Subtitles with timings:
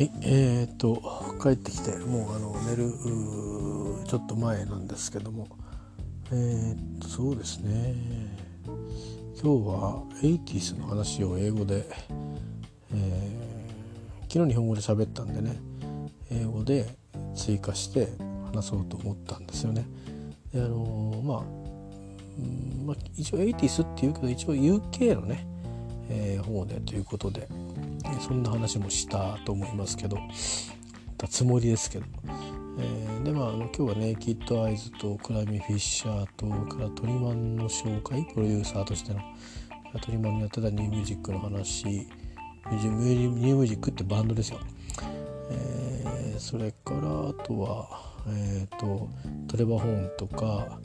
[0.00, 1.02] はいえー、っと
[1.42, 2.90] 帰ってきてもうあの寝る
[4.08, 5.46] ちょっと前なんですけども。
[6.32, 7.94] えー、っとそうですね。
[8.64, 11.84] 今日は 80s の話を英語で、
[12.94, 15.60] えー、昨日日本語で喋ったんでね。
[16.30, 16.96] 英語で
[17.34, 18.08] 追加して
[18.54, 19.84] 話そうと思ったんですよね。
[20.54, 25.46] であのまあ、うんまあ、一応 80s っていうけど一応 UK のね、
[26.08, 27.46] えー、方でということで。
[28.20, 30.18] そんな話もしたと思いますけど
[31.16, 32.06] たつもりですけど、
[32.78, 39.20] えー、でまあ今日はねキッドアイズとクラミ・フィッシャーとからトリマンの紹介プロデューサーとしての
[40.00, 44.60] トリマンのやってたニューミュージックの話ニューミュージックってバンドですよ、
[45.50, 49.08] えー、それからあとはえーと、
[49.48, 50.78] トレバ・ホーンとか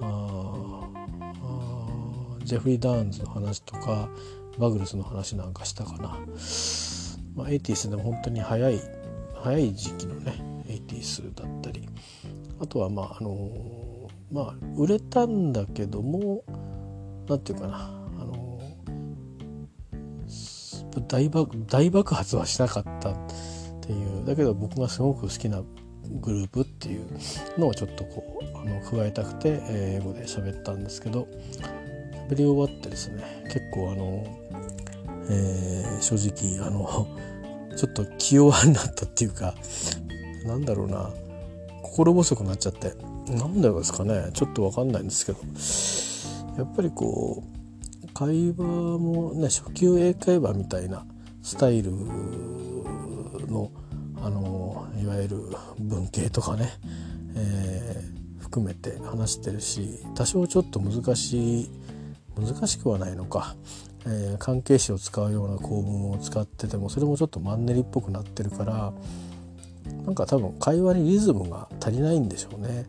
[0.00, 0.88] あ
[2.42, 4.08] ジェフリー・ダーンズの話とか
[4.58, 6.18] バグルスの話なんかしたかな、
[7.34, 8.80] まあ、80s でも本当に早い
[9.34, 10.34] 早い時期のね
[10.66, 11.88] 80s だったり。
[12.60, 16.42] あとはまああの、まあ売れたんだけども
[17.28, 17.76] 何て言うかな。
[18.20, 18.60] あの、
[21.06, 23.16] 大爆大爆発はしなかったっ
[23.80, 24.24] ていう。
[24.26, 25.62] だけど僕がすごく好きな
[26.20, 27.06] グループっていう
[27.58, 31.28] のをちょっとこうあの加えたくて英語で喋ったんですけど
[32.28, 34.24] 喋り終わってですね結構あの、
[35.30, 36.14] えー、正
[36.56, 37.06] 直あの
[37.76, 39.54] ちょっと気弱になったっていうか
[40.46, 41.10] なんだろうな。
[41.82, 42.94] 心細くなっちゃって。
[43.32, 44.30] なんでですかね。
[44.32, 45.38] ちょっと分かんないんですけど。
[46.58, 47.58] やっぱりこう
[48.12, 48.64] 会話
[48.98, 51.06] もね初級英会話みたいな
[51.42, 51.92] スタイル
[53.46, 53.70] の
[54.20, 55.42] あのいわゆる
[55.78, 56.68] 文系とかね、
[57.36, 61.70] えー、含めて話してるし多少ちょっと難しい
[62.36, 63.54] 難しくはないのか、
[64.10, 68.92] えー、関係詞を使うような構文を使っててもそれもちょっとマンネリっぽくなってるから
[70.04, 72.86] なんか多分会話にリズムが足りないんでしょうね。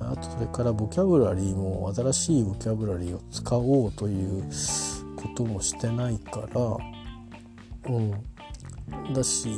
[0.00, 4.44] あとそれからボキャブラリーも新しいボキャブラリーを使おうという
[5.16, 9.50] こともしてないから、うん、だし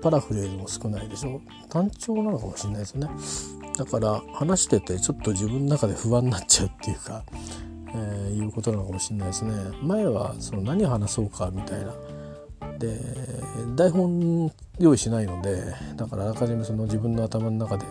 [0.00, 1.42] パラフレーズも少ないでしょ。
[1.68, 3.10] 単調なのかもしれないですよね。
[3.76, 7.24] だから話しててちょっと自分の中で不安になっちゃうっていうか、
[7.94, 11.94] えー、いうことなのかもしれないですね前はその何話そうかみたいな
[12.78, 12.98] で
[13.76, 15.62] 台本用意しないので
[15.96, 17.84] だからあらかじめその自分の頭の中で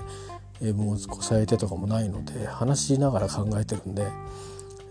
[0.61, 4.07] 英文をこさえてとかもないので話しながら考えてるんで、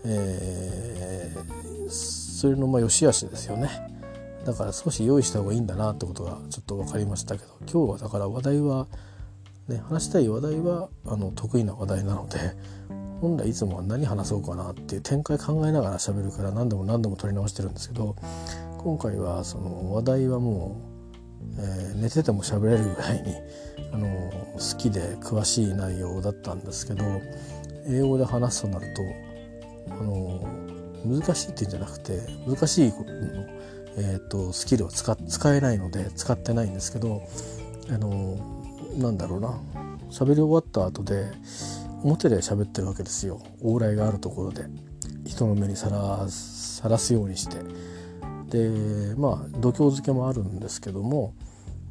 [0.05, 3.69] えー、それのまあ良し悪しですよね。
[4.45, 8.87] だから少し用意した方がいいんだなってことがちょっと分かりましたけど今日はだから話題は、
[9.67, 12.39] ね、話したい話題はあの得意な話題なので
[13.21, 18.15] 本来いつもは何話そうかなっていう展開考えながら喋るから何度も何度も撮り直してるんですけど
[18.79, 20.81] 今回はその話題はも
[21.57, 23.35] う、えー、寝てても喋れるぐらいに
[23.93, 24.07] あの
[24.53, 27.05] 好きで詳しい内容だったんですけど
[27.87, 30.41] 英語で話すとなるとあの
[31.05, 32.93] 難しいっていうんじゃなくて難しい
[33.97, 37.23] えーと、スキルを使使えないので使ってないんですけど
[37.89, 38.37] あの
[38.97, 39.59] なんだろうな。
[40.11, 41.31] 喋り終わった後で
[42.03, 43.41] 表で喋ってるわけですよ。
[43.63, 44.65] 往来があるところで。
[45.25, 47.57] 人の目にさらすようにして。
[48.49, 51.33] でまあ度胸付けもあるんですけども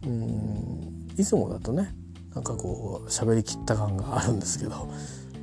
[0.04, 1.94] うんいつもだとね
[2.34, 4.86] なんかこう喋りきった感があるんですけど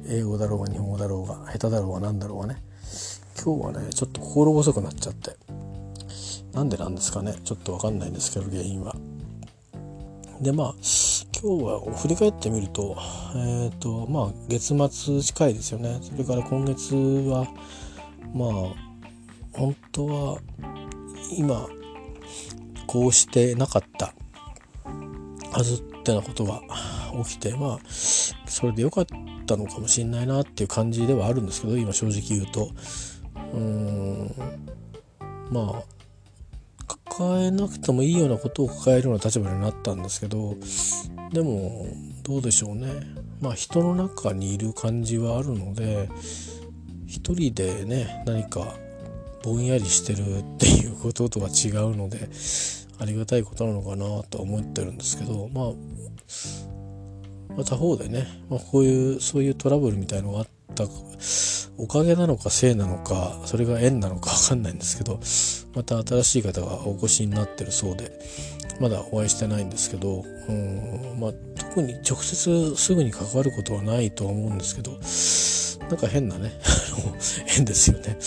[0.07, 2.61] 英語だろうが日本語だろうが下手だろうが何だろうがね。
[3.43, 5.35] 今日はねちょっと心細くなっちゃって。
[6.53, 7.33] なんでなんですかね。
[7.43, 8.95] ちょっとわかんないんですけど原因は。
[10.41, 10.75] でまあ
[11.39, 12.97] 今日は振り返ってみると
[13.35, 15.99] えっ、ー、とまあ月末近いですよね。
[16.01, 17.47] それから今月は
[18.33, 18.49] まあ
[19.53, 20.39] 本当は
[21.37, 21.67] 今
[22.87, 24.15] こうしてなかった
[25.51, 26.61] はずってなことが
[27.23, 29.05] 起きてまあそれで良かっ
[29.45, 32.71] たのかもしれないなっていう感じではあるんですけど今正直言うと。
[33.53, 34.31] うーん
[35.51, 35.96] まあ
[36.87, 40.55] 抱えなくてもいいようなことを抱えるような立場になったんですけど
[41.31, 41.87] でも
[42.23, 42.87] どうでしょうね。
[43.41, 46.09] まあ人の中にいる感じはあるので
[47.05, 48.75] 一人でね何か
[49.43, 52.27] ぼんやりしてるっていうこととは違うので
[52.99, 55.73] ありがたいことなのかなとは思ってるんですけどま
[57.61, 60.85] あ、他方でね、まあ、こういうそういうトラブルみたいのがあった
[61.77, 65.19] おかげなのかせいなのかそれが縁なのか分かんないんですけど
[65.77, 68.11] また新しい方がお越しになってるそうで
[68.79, 76.51] まだお会いしてないんですけどうん、まあ、特に直接すぐに関わることはないとは思うんですけどなんか変なね
[77.45, 78.17] 変ですよね。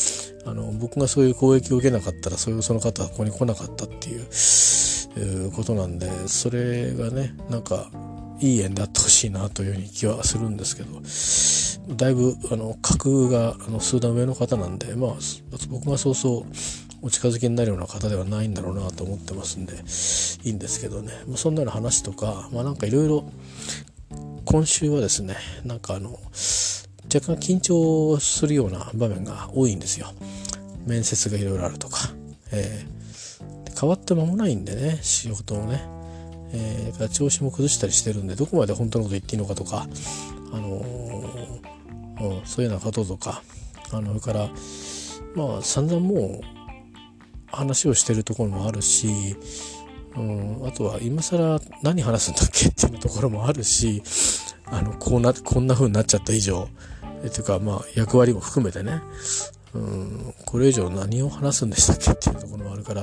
[0.46, 7.90] あの僕がそういう攻撃を受けなかったらそういうその方はここに来なかったっていういうことなんでそれがねなんか
[8.40, 11.02] いい縁であってほしいなというふうに気はするんですけど
[11.96, 15.10] だいぶあの格があの数段上の方なんでまあ
[15.68, 16.52] 僕がそうそう
[17.02, 19.74] お近づきになるような方ではないんだろうなと思ってますんで
[20.44, 23.24] いいんですけどね、まあ、そんなような話とかまあなんかいろいろ
[24.44, 26.10] 今週はですねなんかあの
[27.12, 30.12] 若干緊張するような場面が多いんですよ。
[30.86, 31.98] 面接がいろいろあるとか、
[32.52, 36.00] えー、変わって間もないんでね仕事をね。
[36.52, 39.86] えー、調子も崩したりしてるんでどこまで本当のこと言っていいのかとか、
[40.52, 43.42] あのー、そういうようなこととか
[43.92, 44.50] あのそれから
[45.36, 46.59] まあ散々もう
[47.52, 49.36] 話をしてるところもあるし、
[50.16, 54.02] うん、あとは今更何話すんだっけっていうところもあるし
[54.66, 56.68] あのこうなこんな風になっちゃった以上
[57.24, 59.02] えというかまあ役割も含めてね、
[59.74, 63.02] うん、これ以上何を話すんでしたっけっていうところもあるから、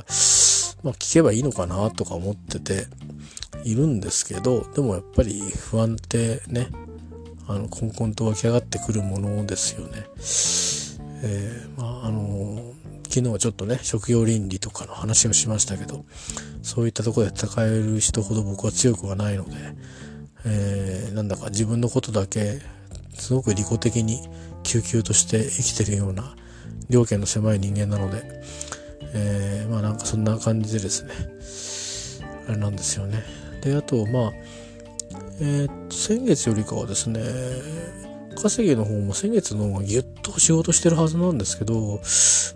[0.84, 2.88] まあ、聞けばいいのかなとか思ってて
[3.64, 6.70] いるんですけどでもやっぱり不安ってね
[7.48, 10.06] あのこんこんと湧き上がってくるものですよね。
[11.24, 12.74] えー、まああの
[13.10, 16.06] 昨日はちょっとね職業倫理とかの話をしましたけど
[16.62, 19.56] そういったとこで戦える人ほど僕は強くはないので、
[20.46, 22.60] えー、なんだか自分のことだけ
[23.14, 24.28] すごく利己的に
[24.64, 26.36] 救急として生きてるような
[26.90, 28.22] 両家の狭い人間なので、
[29.14, 31.14] えー、まあなんかそんな感じでですね
[32.48, 33.24] あれなんですよね。
[33.62, 34.32] であとまあ
[35.40, 37.22] えー、先月よりかはですね
[38.38, 42.00] 稼ぎの方も先月の方がギュッと仕事してるはずなんですけど、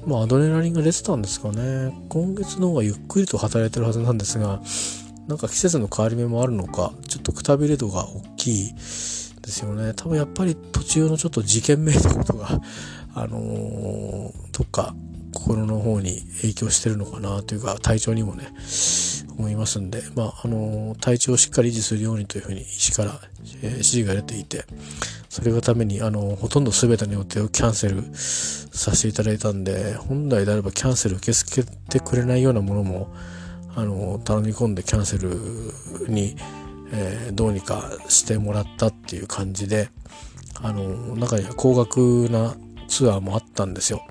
[0.05, 1.93] まあアドレナリンが出てたんですかね。
[2.09, 4.61] 今月の方がゆっくりと働いてるはずなんですが、
[5.27, 9.93] なんか季節の変わり目もあるのか、ちょっとくたびれ度が大きいですよね。
[9.93, 12.61] 多分やっぱり途中のちょっと事件めいたことが、
[13.13, 14.95] あのー、どっか
[15.33, 18.53] 心の方に影響してるのかなというか、体調にもね、
[19.37, 23.19] 思いますんで、まあ、あのー、体調をしっかり維持するようにというふうに医師から、
[23.61, 24.65] えー、指示が出ていて、
[25.31, 33.15] それがために、あの、ほとんど全ての予定をキャンセルさせていただいたんで、本来であればキャンセル受け付けてくれないようなものも、
[33.73, 35.29] あの、頼み込んでキャンセル
[36.09, 36.35] に、
[36.91, 39.87] えー、どうにかしてもらったっていう感じで、
[40.61, 42.57] あの、中には高額な
[42.89, 44.05] ツアーもあったんですよ。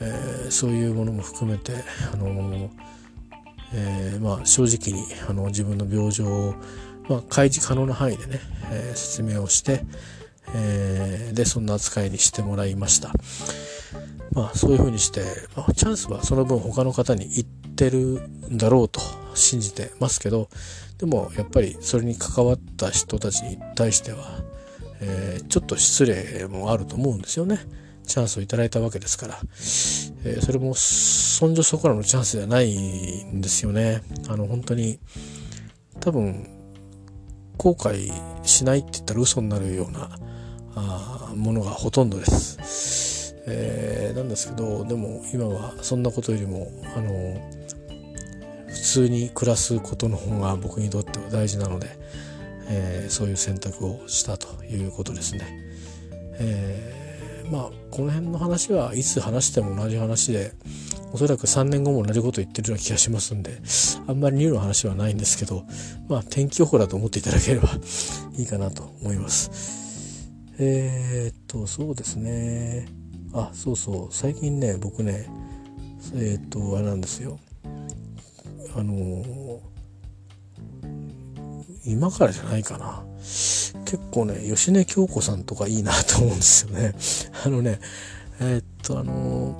[0.00, 1.74] えー、そういうものも含めて、
[2.14, 2.70] あの、
[3.74, 6.54] えー、まあ、正直にあの自分の病状を、
[7.10, 8.40] まあ、開示可能な範囲でね、
[8.72, 9.84] えー、説明をして、
[10.54, 13.12] えー、でそんな扱いにしてもらいました。
[14.32, 15.22] まあそういうふうにして、
[15.56, 19.00] まあ、チャンスはその分他の方に言ってるんだろうと
[19.34, 20.48] 信じてますけど
[20.98, 24.18] でもやっぱりそれに関わった人たちに対しては、
[25.00, 27.60] えー、ちょっと失礼もあると思うんですよね。
[28.06, 29.38] チャンスをいただいたわけですから、
[30.24, 34.02] えー、それもそんじょそこらのチャンスではないんですよね。
[34.28, 35.00] あの本当に
[36.00, 36.46] 多分
[37.56, 38.12] 後悔
[38.44, 40.10] しないって言ったら嘘になるような
[40.76, 43.34] あものがほとんどです。
[43.46, 47.10] えー、なんですけどでも今はそんなことよりもあの
[48.66, 51.88] 普通に暮らすことの方が僕にとっては大事なので、
[52.68, 55.40] えー、そういう選択をしたということですね。
[56.38, 60.52] えー、まあこの辺の話はいつ話しても同じ話で
[61.12, 63.58] おそらく3年後も同じこと言ってるような気がしますんで
[64.08, 65.64] あんまりニューの話はないんですけど
[66.08, 67.70] まあ天気予報だと思っていただければ
[68.36, 69.85] いいかなと思います。
[70.58, 72.86] えー、っと、そうですね。
[73.34, 74.14] あ、そうそう。
[74.14, 75.28] 最近ね、僕ね、
[76.14, 77.38] えー、っと、あれなんですよ。
[78.74, 79.60] あのー、
[81.84, 83.04] 今からじゃないかな。
[83.18, 86.94] 結構ね、吉根京子さんとかいいなと思うんですよね。
[87.44, 87.78] あのね、
[88.40, 89.54] えー、っと、あの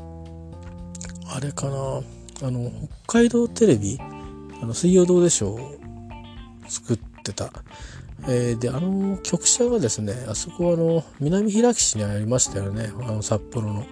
[1.27, 2.01] あれかな。
[2.43, 2.71] あの、
[3.07, 7.53] 北海道テレビ、あの、水曜どうでしょう作ってた。
[8.29, 12.91] えー、で、あの局舎がですね、あそこはあの、南平岸にありましたよね。
[13.01, 13.87] あの、札幌の、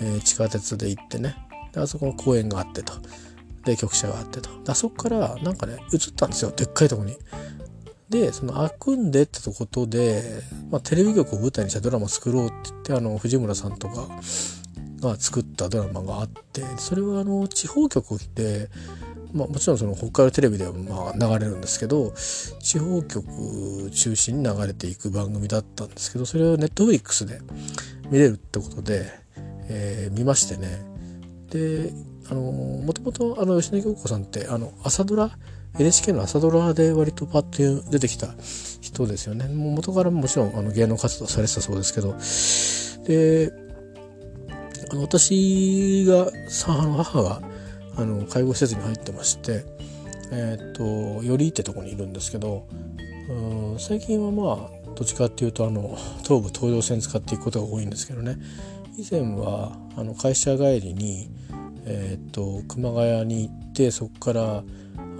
[0.00, 1.36] えー、地下鉄で行ってね。
[1.72, 2.94] で、あそこの公園があってと。
[3.64, 4.50] で、局舎があってと。
[4.66, 6.52] あそこからなんかね、映ったんですよ。
[6.52, 7.16] でっかいとこに。
[8.08, 14.08] で、その、開くんでってことで、まあ、テレビ局を舞台にしたドラマ作ろうって言って、あの、藤村さんとか
[15.00, 18.70] が作ったドラマがあって、それはあの、地方局で、
[19.32, 22.12] まあ、もちろんその北海道テレビではまあ流れるんですけど
[22.60, 27.40] 地方局中心に流れていく番組だったんですけどそれをネットフリックスで
[28.10, 29.10] 見れるってことで、
[29.68, 30.82] えー、見ましてね
[31.50, 31.92] で
[32.30, 35.30] あのもともとあの吉根京子さんってあの朝ドラ
[35.78, 38.34] NHK の朝ドラで割とパッと出てきた
[38.80, 39.46] 人ですよね。
[39.48, 42.16] もう元からもちろんあの芸能活動されてたそうですけど
[43.06, 43.52] で
[44.90, 46.30] あの私が
[46.64, 47.42] 母の母が
[47.98, 49.64] あの介護施設に入ってまして
[50.30, 52.66] えー、っと寄居ってとこにいるんですけど
[53.28, 58.36] うん最近はまあどっちかっていうとあの東武東上線使っていくことが多いんですけどね。
[58.96, 61.30] 以前はあの会社帰りに、
[61.84, 64.64] えー、っと熊谷に行ってそこから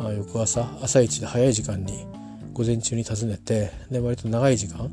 [0.01, 2.05] あ翌朝朝一で早い時間に
[2.53, 4.91] 午前中に訪ねてで割と長い時間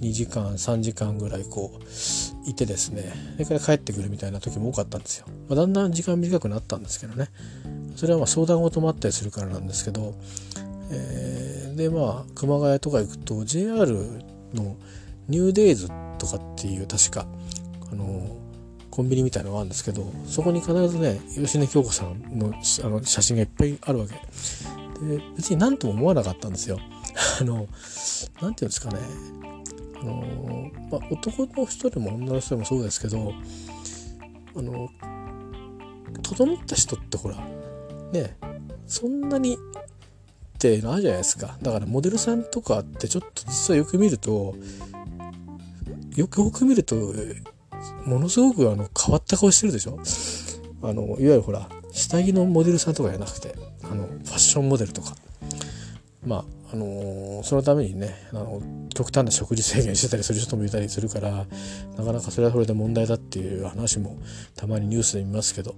[0.00, 1.84] 2時間3時間ぐらいこう
[2.46, 7.28] いてですねそれから帰ってくるみたいな時も多かったんですよ、まあ、だんだん時間短くなったんですけどね。
[7.96, 10.14] それはまあ相談事もあったりするからなんですけど、
[10.90, 13.86] えー、でまあ熊谷とか行くと JR
[14.52, 14.76] の
[15.28, 17.26] ニューデイズとかっていう確か
[17.92, 18.36] あの
[18.90, 24.14] コンビニみたいのがあるんですけどそこに必ずね吉根京子さんのあの写真がいっぱいあるわけ。
[24.14, 26.78] で別に何とも思わなかったんですよ。
[27.40, 27.68] あの何て
[28.40, 28.98] 言うんですかね。
[30.04, 33.32] の、まあ、男の人でも女の人でもそうですけど
[34.56, 34.88] あの
[36.22, 37.36] 整った人ってほら
[38.12, 38.36] ね
[38.86, 39.58] そんなにっ
[40.58, 41.58] てのあるじゃないですか。
[41.60, 44.54] だからモデルさんとかってちょっと実はよく見ると
[46.14, 46.94] よくよく見ると
[48.06, 49.98] ものすごくあの変わった顔してるでしょ。
[50.82, 55.14] あのいわゆるほら下着のモデルさんとかじゃなくてあのファッションモデルとか。
[56.26, 58.60] まああのー、そのためにねあの
[58.94, 61.46] 極端な食事制限してたりする人もいたりするから
[61.96, 64.18] なかなかそれはそれで問題だっていう話も
[64.56, 65.74] たまにニュースで見ますけど、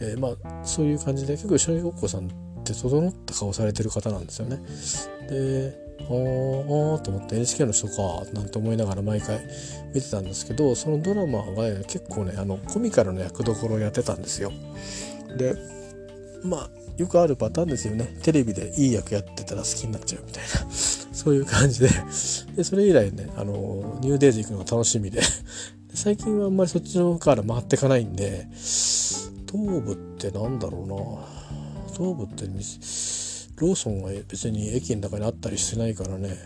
[0.00, 2.30] えー、まあそういう感じで結構吉野ごっこさんっ
[2.64, 4.60] て整った顔されてる方なんですよね。
[5.28, 9.38] であーと思って NHK の人かなんて思いながら毎回
[9.94, 14.52] 見てたんですけどそのドラマは結構ねあのコミカルな役どころをやってたんですよ。
[15.38, 15.54] で
[16.42, 18.16] まあよくあるパターンですよね。
[18.22, 20.70] テレビでいい役やってたら好きになっちゃうみたいな。
[20.70, 21.88] そういう感じで。
[22.56, 25.20] でそれ以来ねあのニューデイズ行くのが楽しみで。
[25.94, 31.94] 最近はあんまりそっちの方から回ってかないんで東部ってなんだろうな。
[31.96, 32.46] 東部って
[33.56, 36.36] ローソンは別に駅の中にあったりしてないからね、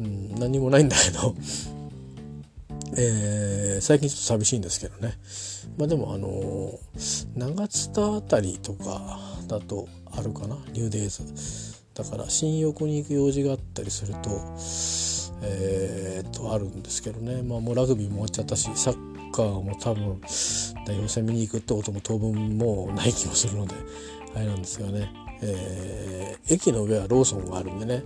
[0.00, 1.34] うん、何もないんだけど。
[2.96, 5.18] えー、最近ちょっと寂しいんですけどね。
[5.76, 6.78] まあでもあの、
[7.36, 10.56] 長津田あたりとかだとあるかな？
[10.72, 11.22] ニューデイズ
[11.94, 14.30] だから新横に行く用事があったりすると
[15.42, 17.42] えー、っとあるんですけどね。
[17.42, 20.20] まあもうラグビーも終わっちゃったしサッカーも多分
[20.86, 23.74] 代表戦見に行くってことも当分もうない気もするので
[24.34, 25.12] あれなんですがね。
[25.42, 28.02] えー、駅の上はローソンがあるんでね。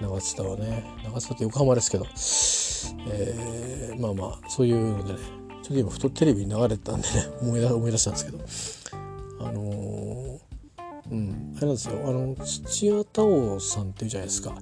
[0.00, 0.84] 長津田はね。
[1.04, 2.06] 長津田って横浜ですけど、
[3.12, 5.39] えー、まあまあそういうのでね。
[5.70, 7.56] ちょっと今ふとテレビに流れてたんでね 思
[7.88, 8.38] い出したんですけど。
[9.46, 10.40] あのー、
[11.10, 11.94] うんあれなんですよ。
[12.04, 14.54] あの土屋太鳳さんっていうじゃないですか。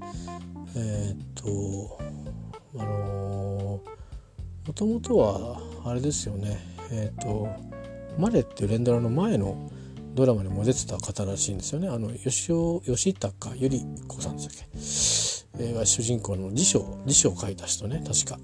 [0.76, 1.98] えー、っと
[2.78, 3.80] あの
[4.66, 6.58] もともとはあれですよね。
[6.92, 7.48] えっと
[8.18, 9.70] マレっていう連ドラの前の
[10.14, 11.88] ドラマにも出てた方らしいんですよね。
[11.88, 14.68] あの吉尾吉高由里子さんでしたっけ、
[15.64, 18.38] えー、主人公の辞書辞書を書いた人ね確か。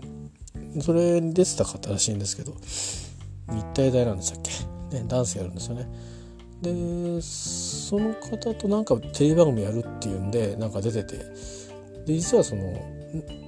[0.81, 2.55] それに出てた方らしいんですけど
[3.49, 4.43] 日体大なんでしたっ
[4.91, 5.89] け、ね、ダンスやるんですよね。
[6.63, 11.17] でその方となんかテレビ番組やるっていうんでなんか出てて。
[12.07, 12.63] で実はその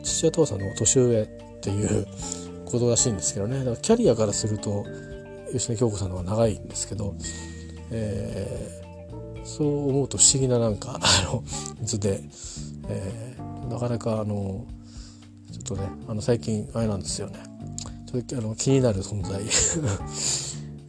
[0.02, 1.26] 土屋父さんの年上っ
[1.60, 2.06] ていう
[2.64, 3.58] ことらしいんですけどね。
[3.58, 4.84] だからキャリアからすると
[5.52, 7.14] 吉野京子さんの方が長いんですけど
[7.90, 11.42] えー、そう思うと不思議ななんかあの
[11.82, 12.20] 図で、
[12.88, 14.64] えー、なかなかあの
[15.66, 17.38] とねあの最近あれなんですよね。
[18.10, 19.42] ちょっとあの気になる存在。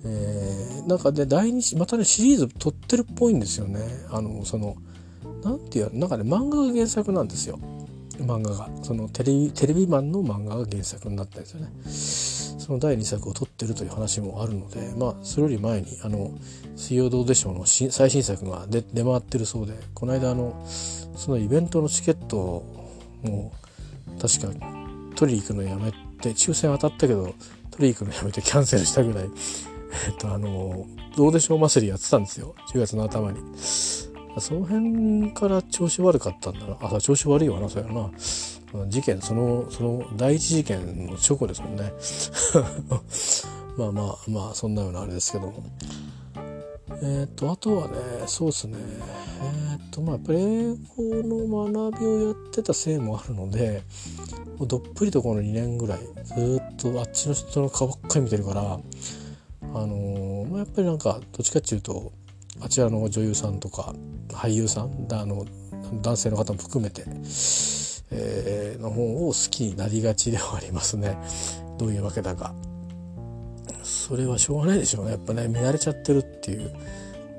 [0.05, 3.81] えー、なんかね第2またねシリーズ撮ってるっぽいんですよね。
[4.09, 4.75] あのその
[5.43, 7.59] なんていうなんかね漫画が原作なんですよ。
[8.19, 8.69] 漫画が。
[8.83, 12.57] そのテレビテレビマンの漫画が原作になったんですよね。
[12.67, 16.31] その第2作を撮ってるという話もあるのでまあそれより前にあの
[16.75, 22.89] 水曜どうでしょうの最新作が出回ってるそうでこの間あのそのイベントのチケットを
[23.23, 23.53] も
[24.19, 24.67] 確か
[25.15, 27.35] 取りに行くのやめて抽選当たったけど
[27.71, 29.25] 取りに行くのやめてキャンセルしたぐらい
[30.07, 33.39] えっとあのどうでしょう祭りやってたんですよ10月の頭に。
[34.39, 36.77] その辺から調子悪かったんだな。
[36.81, 38.11] あ、調子悪いわな、そうやな。
[38.87, 41.91] 事件、その、その第一事件の直後ですもんね。
[43.77, 45.63] まあまあまあ、そんなようなあれですけども。
[47.01, 48.77] えっ、ー、と、あとはね、そうですね。
[48.79, 53.83] えっ、ー、と、まあ、やっぱり英語の学びをやってたせいもあるので、
[54.57, 58.77] もうどっぷりとこの2年ぐらい、ずっとあっちの人の顔ばっかり見てるから、あ
[59.63, 62.11] のー、まあ、やっぱりなんか、どっちかっていうと、
[62.61, 63.93] あちらの女優さんとか、
[64.29, 65.45] 俳優さん、あの、
[66.01, 67.03] 男性の方も含めて、
[68.09, 71.17] えー、の方を好きになりがちではありますね。
[71.77, 72.55] どういうわけだか。
[73.87, 75.11] それはしょうがないでしょうね。
[75.11, 76.71] やっぱね見慣れちゃってるっていう。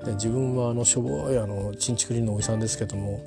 [0.04, 3.20] で自分はあのしょぼいあのちんちくりんのおじさんですけども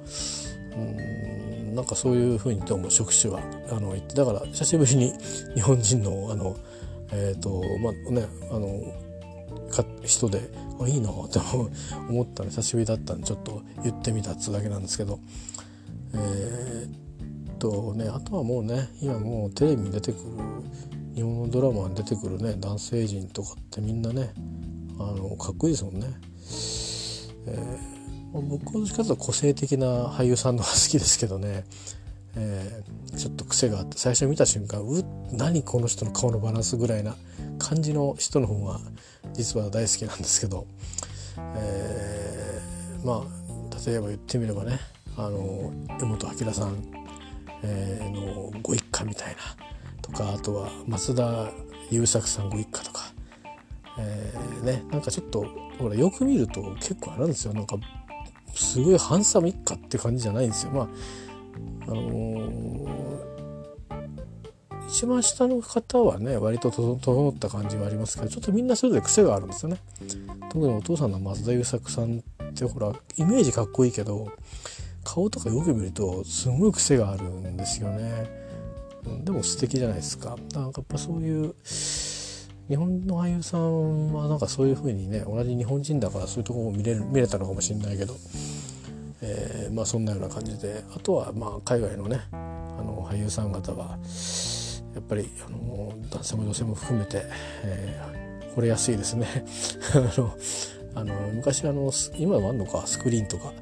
[0.75, 5.13] うんなんかそういうふうにどうも職種はあの言ってだから久しぶりに
[5.53, 6.55] 日本人のあの
[7.11, 8.69] えっ、ー、とまあねあの
[10.03, 10.41] 人で
[10.81, 11.39] あいいなって
[12.09, 15.19] 思ったの久しぶりだったんでちょっと言ってみたっつうだけなんですけど。
[16.13, 20.23] えー、っとねあとはもうね今もうテレビに出てくる
[21.15, 24.33] 日本のドラマに出てくるね男性陣とかってみんなね
[24.99, 26.07] あのかっこいいですもんね。
[27.47, 31.65] えー、僕はどっかと個性的な俳優さんの方が好きですけどね、
[32.35, 37.15] えー、ちょっと癖があって最初見た瞬間う何この人の顔のバランスぐらいな
[37.57, 38.79] 感じの人の方が
[39.33, 40.67] 実は大好きなんですけど、
[41.55, 44.79] えー、まあ例えば言ってみればね
[45.17, 46.75] あの江本明さん、
[47.63, 51.51] えー、のご一家みたいなとかあとは松田
[51.89, 53.13] 優作さんご一家とか、
[53.99, 55.45] えー、ねなんかちょっと
[55.77, 57.77] ほらよく見ると結構あれなんですよなんか
[58.53, 60.71] すごいハンサム一家って感じじゃないんですよ。
[60.71, 60.87] まあ
[61.87, 62.87] あのー、
[64.87, 69.79] 一番下の方はね割と整った感じはありますけどちょっとみんなそれぞれ癖があるんですよね。
[70.49, 72.21] 特にお父さんの松田優作さんっ
[72.53, 74.31] てほらイメージかっこいいけど
[75.03, 78.40] 顔とかよく見るとすごい癖があるんですよね。
[79.23, 80.37] でも素敵じゃないですか。
[80.53, 81.53] なんかやっぱそういう
[82.69, 88.15] 日本の俳優さんはなんかそういう風にね同じ日本人だからそういうところも見れる見れたのかもしれないけど、
[89.21, 92.35] えー、まあそんなような感じであとはまあ海外のねあ
[92.83, 93.97] の俳優さん方は
[94.93, 97.23] やっぱりあの男性も女性も含めて、
[97.63, 99.27] えー、惚れやすいですね。
[99.93, 100.37] あの
[100.93, 102.83] あの昔あの今もあんのか？
[102.85, 103.53] スクリーンとか。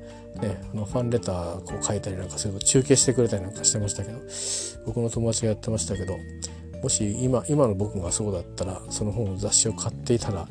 [0.41, 4.19] ね、あのファンレターこう書いたりなんかすると中継してくれたりなんかしてましたけど
[4.85, 6.15] 僕の友達がやってましたけど
[6.81, 10.47] もし今今の僕がそうだったらその本を雑誌を買っていたら、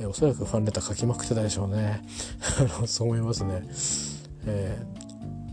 [0.00, 2.02] え、おそらくファンレター書きまくってたでしょうね。
[2.86, 3.62] そう思いますね。
[4.46, 4.82] え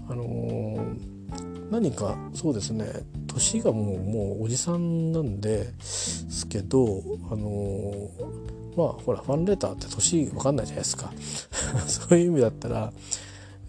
[0.07, 2.87] ー、あのー、何かそうですね。
[3.27, 8.09] 年がもうもうおじさんなんですけどあの
[8.75, 11.13] まあほらファンレターって年分かんないじゃないですか。
[11.85, 12.91] そういう意味だったら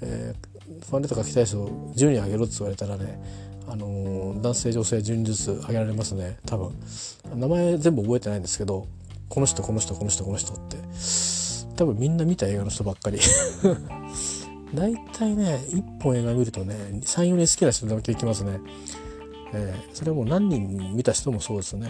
[0.01, 3.21] えー、ファンレター書きたい人10人あげろって言われたらね、
[3.67, 6.39] あのー、男性女性10人ずつあげられますね。
[6.47, 6.75] 多分。
[7.35, 8.87] 名前全部覚えてないんですけど
[9.29, 10.77] この人この人この人この人って。
[11.77, 13.19] 多分みんな見た映画の人ばっかり。
[14.75, 18.61] 大体ね1本映画見るとね34人好きな人だけ行きますね、
[19.55, 21.89] えー、それはもう何人見た人もそうですね、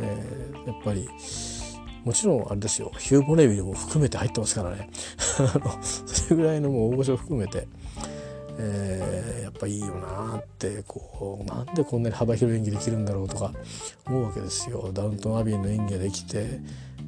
[0.00, 1.08] えー、やっぱり
[2.08, 2.90] もちろんあれですよ。
[2.96, 4.88] ヒュー・ボネビルも含めて入ってますからね。
[6.06, 7.68] それぐらいのもう大御所含めて、
[8.58, 13.52] えー、やっぱいいよなってこうなんでこんなに幅広い演技できるんだろうとか
[14.06, 14.90] 思うわけですよ。
[14.94, 16.62] ダウントン・アビーの演技ができて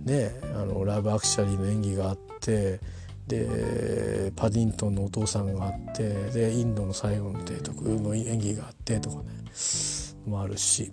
[0.05, 2.79] ねあのラブ・アクシャリーの演技があって
[3.27, 9.23] でパディントンのお父さんがあってでインドのサイゴン提督の演技があってとかね
[10.27, 10.93] もあるし。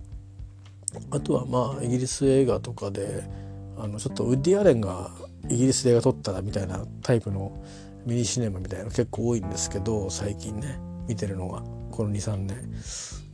[1.11, 3.46] あとはまあイギリス映画とかで
[3.79, 5.11] あのちょっとウッディ・アレンが
[5.49, 7.63] イギリスで映画撮ったらみたいなタイプの
[8.05, 11.61] ミニシネマみたいなの結構多いんですけど最近ね見てるのが
[11.91, 12.71] この23年。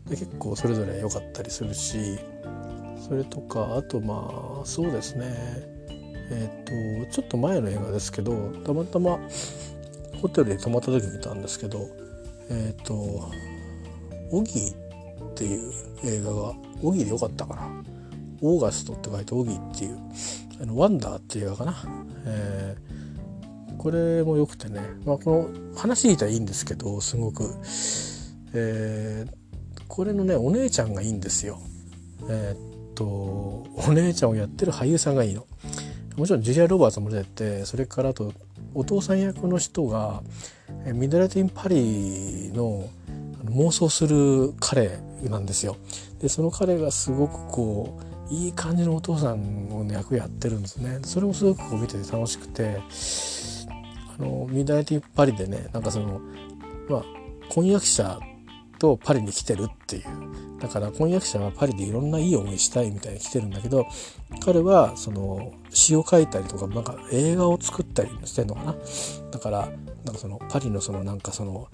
[0.10, 2.19] で結構それぞれ良かったりするし
[2.99, 5.34] それとかあとまあそうですね。
[6.29, 9.19] えっ、ー、とちょっと前の映画ですけどたまたま
[10.21, 11.88] ホテルで泊まった時見たんですけど
[12.49, 12.93] えっ、ー、と
[14.32, 14.73] 「オギー」
[15.32, 15.71] っていう
[16.03, 17.84] 映画が「オギー」でよかったかな。
[18.43, 19.97] オーガストって書いてオギーっていう
[20.62, 21.75] あのワンダーっていう映画かな、
[22.25, 27.56] えー、これもよくてね、まあ、この話自体いいんですけどすごく、
[28.53, 31.60] えー、これのねお姉ちゃんがいいんですよ。
[32.29, 35.47] えー、っとお姉ちゃんをやってる俳優さんがいいの。
[36.17, 37.29] もちろんジュリア・ロバーツも出て
[37.60, 38.34] てそれからあと
[38.75, 40.21] お父さん役の人が
[40.93, 42.88] ミドレティン・パリの
[43.45, 45.77] 妄想する彼なんですよ。
[46.19, 50.99] でその彼がすごくこういい感じのお父さんの役やってるんですね。
[51.03, 52.81] それもすごく見てて楽しくて。
[54.19, 56.21] あのミダイティパリでねなんかその
[56.88, 57.03] まあ
[57.49, 58.19] 婚約者
[58.79, 60.03] とパリに来てるっていう。
[60.59, 63.86] だから婚約者はパリでいろんないい思いしたいみたいに来てるんだけど
[64.45, 68.75] 彼はその詩を書いたりとかなんか映画を作ったりしてんのかな。
[69.31, 69.69] だから
[70.05, 71.67] なんかそのパリのそのなんかその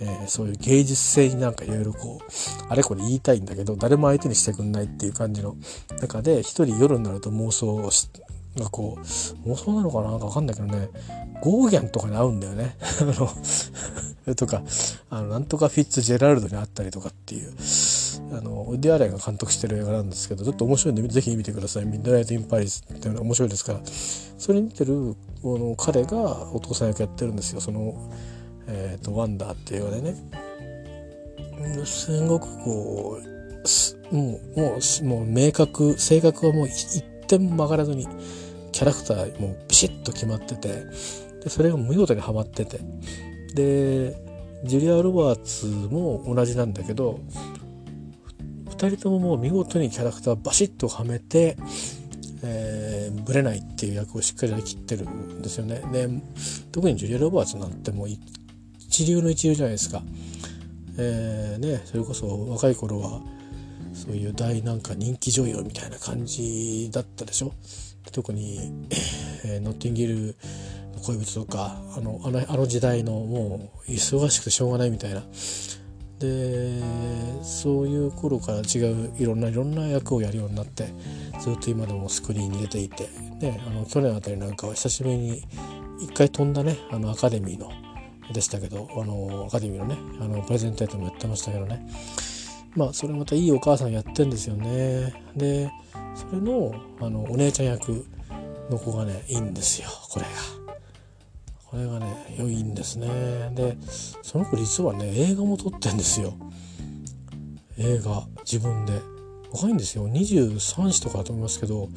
[0.00, 2.32] えー、そういう芸術性になんかいろいろこう
[2.68, 5.56] あれこれ言いたいんだけど誰も相手にしてくんないっていう感じの
[6.00, 7.90] 中で一人夜になると妄想を
[8.56, 9.00] がこう
[9.48, 10.88] 妄想なのかななんか分かんないけどね。
[11.42, 12.76] ゴーギャンとかに合うんだよね。
[14.26, 14.62] あのとか
[15.10, 17.52] あのなんとかフィッツジェラルドに会ったりとかっていう。
[18.32, 23.80] あのウディアレンが監督してる映画なんですけどちょっと面白いんでぜひ見てください「ミッドナイト・イン・パリス」っていうのは面白いですから。
[24.38, 27.60] それに似てるこの彼がお父さん役やってるんですよ。
[27.60, 27.94] その、
[28.68, 30.16] えーと「ワンダー」っていう映画でね
[31.84, 33.34] すごくこう
[34.14, 38.06] もうもうもう明確性格はもう一点も曲がらずに
[38.72, 40.84] キャラクターもビシッと決まってて
[41.42, 42.80] でそれが見事にはまってて
[43.54, 44.16] で
[44.64, 47.20] ジュリア・ロバーツも同じなんだけど
[48.70, 51.56] 2人とももう見事にキャラクターバシッとはめて、
[52.42, 55.82] えー、ブレないっていう役をしっかりやりきってるんですよね。
[55.92, 56.08] で
[56.72, 58.08] 特にジュリア・ロバーツなんてもう
[58.94, 60.02] 一流の一流じゃないですか。
[60.96, 63.20] えー、ね、それこそ若い頃は
[63.92, 67.52] そういう大なんか人気女優みたいな感じだったでしょ
[68.12, 68.70] 特に、
[69.44, 70.36] えー、ノッティンギル
[70.94, 75.22] の恋人とかあのあのあの時代のもう忙しくてしょうがないみたいな
[76.20, 76.80] で
[77.42, 80.86] そういう頃から違ういろんないろんな役をやるようになって
[81.40, 83.08] ずっと今でもスクリーンに出ていて、
[83.40, 85.42] ね、あの去年あたりなんかは久しぶりに
[86.00, 87.72] 一回飛んだねあのアカデミーの
[88.32, 91.86] でしたけどあのアカデミーのねあのプレゼンテートもやってましたけどね。
[92.74, 95.14] まあそれまたいいお母さんやってんですよね。
[95.36, 95.70] で
[96.14, 98.06] それのあのお姉ちゃん役
[98.70, 99.88] の子がねいいんですよ。
[100.10, 100.30] これが。
[101.66, 103.50] これがね良いんですね。
[103.54, 103.76] で
[104.22, 106.34] その子実はね映画も撮ってんですよ。
[107.78, 108.92] 映画自分で。
[109.52, 110.08] 若いんですよ。
[110.08, 111.88] 23歳とかだと思いますけど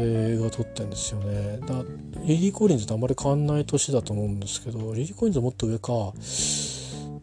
[0.00, 1.58] 映画撮ってんですよね。
[1.66, 1.82] だ
[2.24, 5.92] リリー・コリンズとあんまり変わんない年だと思うんですけどリリー・コリンズはもっと上か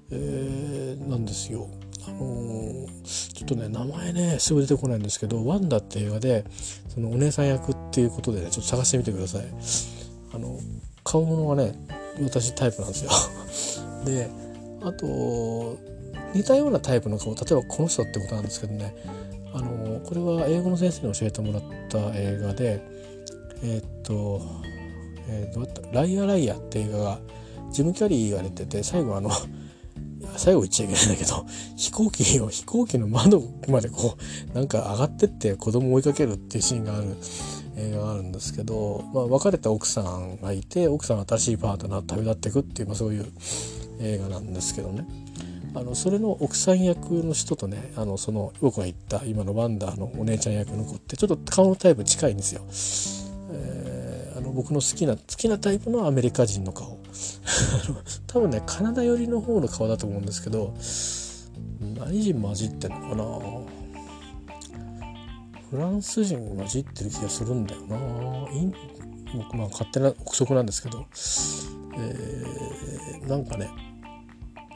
[0.10, 1.68] えー、なんですよ。
[2.08, 6.46] あのー、ちょっとね名前ねすぐ出てこないんですけど「ワンダ」って映画で
[6.88, 9.46] そのお姉さん役っていうことでねちょっと探してみてください。
[10.34, 10.60] あの
[11.04, 11.74] 顔物がね
[12.22, 13.12] 私タイプなんですよ。
[14.06, 14.30] で
[14.82, 15.78] あと
[16.34, 18.96] 似たようなタイプの顔例えばこの人ってことなんですけどね。
[19.54, 22.82] あのこれは英語の先生に教えてもらった映画で
[23.64, 24.42] えー、っと、
[25.28, 27.20] えー、どうやったライアライアって映画が
[27.72, 29.32] ジム・キャリーが出てて最後あの
[30.36, 34.18] 最後言っちゃいけないんだけど飛行機を飛行機の窓までこ
[34.52, 37.16] うなんか上がってって子供を追いかけるっていうシーンがある
[37.78, 43.26] 映画があるんですけど、まあ、別れた奥さんがいて奥さんが新しいパートナーと旅立っていくっていう、まあ、そういう
[44.00, 45.08] 映画なんですけどね。
[45.74, 52.62] あのそれの奥さん役の人とねあのその僕が言った今のワンダーのお姉ちゃん役の子ってちょっと顔のタイプ近いんですよ。
[53.52, 56.98] えー、あの僕の好きな好きなタイプのアメリカ人の顔。
[58.28, 60.74] 多分ねカナダ寄りの方の顔だと思うんですけど
[62.00, 63.24] 何人混じってんのかな。
[65.70, 67.98] フランス人混じってる気がするんだよな。
[69.36, 71.06] 僕まあ勝手な憶測なんですけど、
[71.98, 73.70] えー、なんかね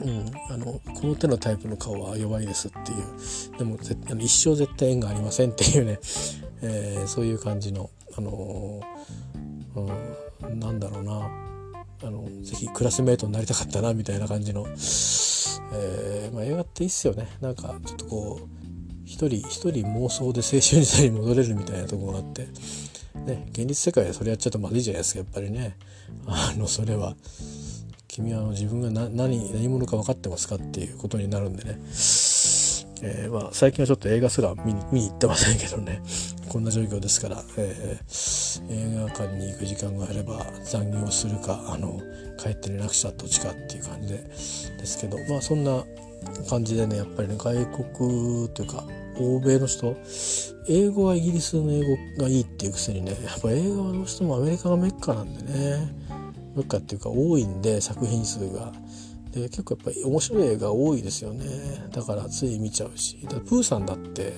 [0.04, 3.58] うん、あのこの手のタイプの顔は弱いですっていう。
[3.58, 3.78] でも
[4.10, 6.00] あの一生絶対縁がありませんっていうね、
[6.62, 11.30] えー、そういう感じの、あのー、うん、なんだろうな。
[12.04, 14.66] あのぜひクラスメートになりたかったなみたいな感じの、
[15.74, 17.28] えーまあ、映画っていいっすよね。
[17.42, 18.62] なんかちょっとこう
[19.06, 22.48] 一人一人妄想で青春時代に戻れるみたいなとこがあって、
[23.28, 25.78] ね、現実世界でそれやっちゃうとまずいじゃないですかやっぱりね。
[26.26, 27.16] あのそれは。
[28.12, 29.10] 君は自分が何
[29.54, 31.80] 何者か分かってますかっていうことになるんでね、
[33.04, 36.02] えー、まあ、最近はちょっと映画すら見に行ってませんけどね。
[36.50, 42.02] こんな状況ですから、えー、映画館に行く時間があれば残業するかあの
[42.38, 45.86] 帰って寝なくちゃどっちかっていう感じでですけどまあそんな
[46.50, 48.84] 感じでねやっぱりね外国というか
[49.18, 49.96] 欧米の人
[50.68, 51.80] 英語はイギリスの英
[52.18, 56.01] 語がいいっていうくせにねやっぱ映画はどうしてもアメリカがメッカなんでね。
[56.56, 58.72] メッカっていうか多いんで作品数が。
[59.32, 61.46] で結構やっぱり面白い映画多いですよね。
[61.92, 63.26] だからつい見ちゃうし。
[63.30, 64.34] だプーさんだって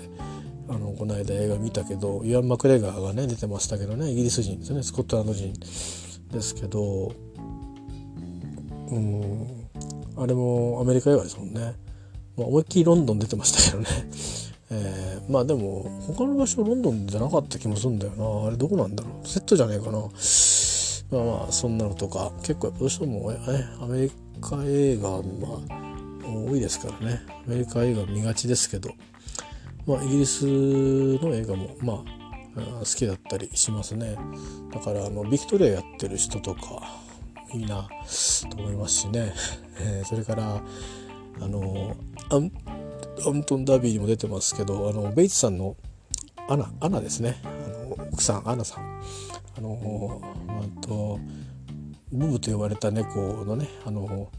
[0.70, 4.12] あのこの間映画見たけどイアン・マクレガーがね出てましたけどね。
[4.12, 4.84] イギリス人ですね。
[4.84, 5.52] スコットランド人
[6.32, 7.12] ですけど。
[8.92, 9.64] うん。
[10.16, 11.74] あれもアメリカ映画ですもんね、
[12.38, 13.88] まあ、思いっきりロンドン出てましたけどね。
[14.76, 18.48] えー、まあでも他の場所ロンドンじゃなかった気もするんだよな。
[18.48, 19.28] あれどこなんだろう。
[19.28, 20.10] セットじゃねえかな。
[21.12, 23.38] まあまあそんなのとか結構やっぱどうしても、ね、
[23.82, 24.12] アメリ
[24.42, 25.22] カ映画は
[26.24, 27.22] 多いですからね。
[27.46, 28.92] アメリカ映画見がちですけど、
[29.86, 32.24] まあ、イギリスの映画もまあ
[32.80, 34.18] 好きだったりしますね。
[34.72, 36.62] だからあのビクトリアやってる人とか
[37.54, 37.88] いいな
[38.50, 39.34] と思いますしね、
[39.80, 40.62] えー、それから
[41.42, 41.96] あの
[42.32, 45.76] アントン・ダービーにも出てますけどあのベイツさんの
[46.50, 47.42] アナアナですね。
[47.44, 49.02] あの奥さんアナさん。
[49.58, 51.20] あのあと
[52.12, 54.30] ブブと呼ばれた猫のねあの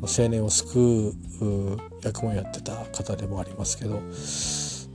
[0.00, 4.02] 青年を救う役もやってた方でもありますけど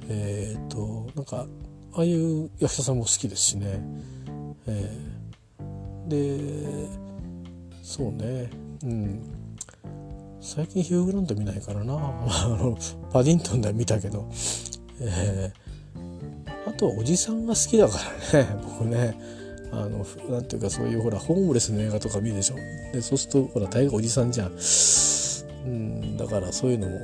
[0.09, 1.45] えっ、となんか
[1.93, 3.81] ああいう役者さんも好きですしね、
[4.67, 7.07] えー、で
[7.87, 8.49] そうね。
[8.83, 9.21] うん。
[10.41, 11.93] 最近ヒュー・グラント見ないからな。
[13.13, 14.29] パディントンでは見たけど、
[14.99, 15.66] えー、
[16.67, 17.99] あとはおじさんが好きだか
[18.33, 18.47] らね。
[18.79, 19.17] 僕ね
[19.71, 22.55] あのなんていうかそういうほらホームレスの映画とか見るでしょ。
[22.93, 24.51] でそうするとほら大概おじさんじゃん、
[25.65, 26.99] うん、だからそういうのも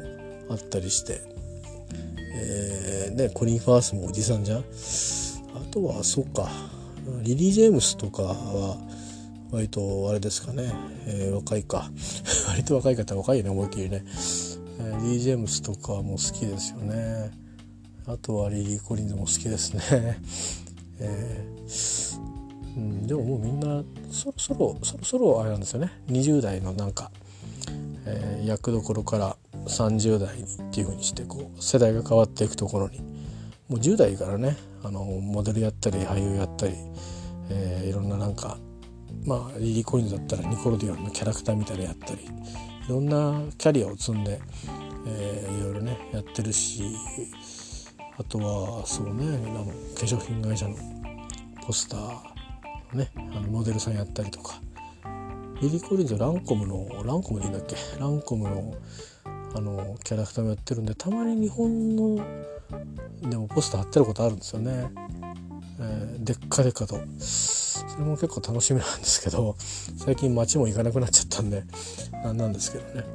[0.50, 1.22] あったりして、
[2.36, 4.60] えー、ねコリン・ファースもおじさんじゃん。
[4.60, 4.64] あ
[5.72, 6.52] とはそうか。
[7.22, 8.78] リリー・ジェームスとかは
[9.52, 10.74] 割とあれですかね、
[11.06, 11.92] えー、若いか。
[12.48, 14.06] 割と若い方若いよね思いっきりね、
[14.80, 17.43] えー、リリー・ジェームスとかも好きですよね。
[18.08, 20.20] あとはリリー・コリンズも好きですね。
[21.00, 22.20] えー
[22.76, 25.92] うん、でももうみんなそろそろそろそろあれなんですよね。
[26.08, 27.12] 20代のなんか、
[28.06, 29.38] えー、役どころから
[29.68, 33.00] 30代にっていうふうにしてこう世代が変わっていくところに。
[33.70, 36.74] もう10代からねあのモデルやったり俳優やったり、
[37.50, 38.58] えー、いろんななんか
[39.26, 42.28] まあリリー・コインズだったらニコロディオンのキャラクターみたいなやったりい
[42.90, 44.42] ろんなキャリアを積んで、
[45.08, 46.84] えー、いろいろねやってるし
[48.18, 49.72] あとはそうねあの化
[50.02, 50.76] 粧品会社の
[51.66, 52.00] ポスター
[52.94, 54.62] のねあのモデルさんやったりとか。
[55.62, 57.78] リリ・コリンズランコムのランコムでいいんだっけ？
[57.98, 58.76] ランコムの
[59.56, 62.18] あのキャラクターもやってるんでたまに日本の
[63.22, 64.92] でもポスター貼ってることあるんですよね、
[65.80, 67.00] えー、でっかでっかと。
[67.20, 69.56] それも結構楽しみなんですけど
[69.98, 71.64] 最近街も行かなくなっちゃったんで
[72.12, 73.06] なんなんですけどね。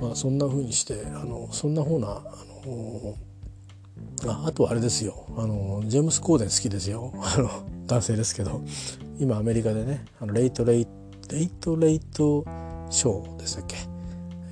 [0.00, 2.22] まあそんな風にしてあのそんな方なあ
[2.66, 3.14] の
[4.26, 5.26] ああとはあれですよ。
[5.36, 7.12] あのジェームス・コーデン好きですよ。
[7.16, 7.50] あの
[7.86, 8.62] 男性ですけど。
[9.18, 10.86] 今アメリカでねあのレイトレイ
[11.30, 12.44] レイトレイト
[12.90, 13.76] ショーでしたっけ、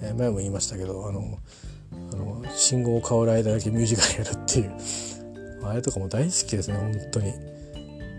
[0.02, 1.38] えー、前も言いましたけどあの
[2.12, 4.72] あの信号を変わる間だけミュージカルやるっていう。
[5.62, 7.32] あれとかも大好きですね本当に、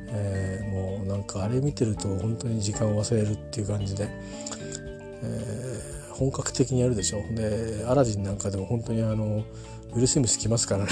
[0.10, 4.08] えー、もうなんかあれ見てると本当に時間を忘れるっていう感じで、
[5.24, 7.24] えー、本格的にやるでしょ。
[7.34, 9.44] でアラジンなんかでも本当にあの
[9.94, 10.92] ウル・スミス来ますからね。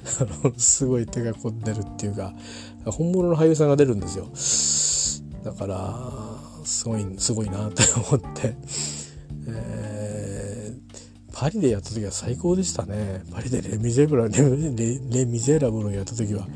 [0.56, 2.34] すごい手が込んでるっていうか
[2.86, 4.28] 本物の俳優さんが出るんですよ。
[5.44, 8.56] だからすごいすごいなって思って、
[9.48, 13.22] えー、パリでやった時は最高でしたね。
[13.30, 16.46] パリでレ・ミゼブラレレミゼラブルをやった時は。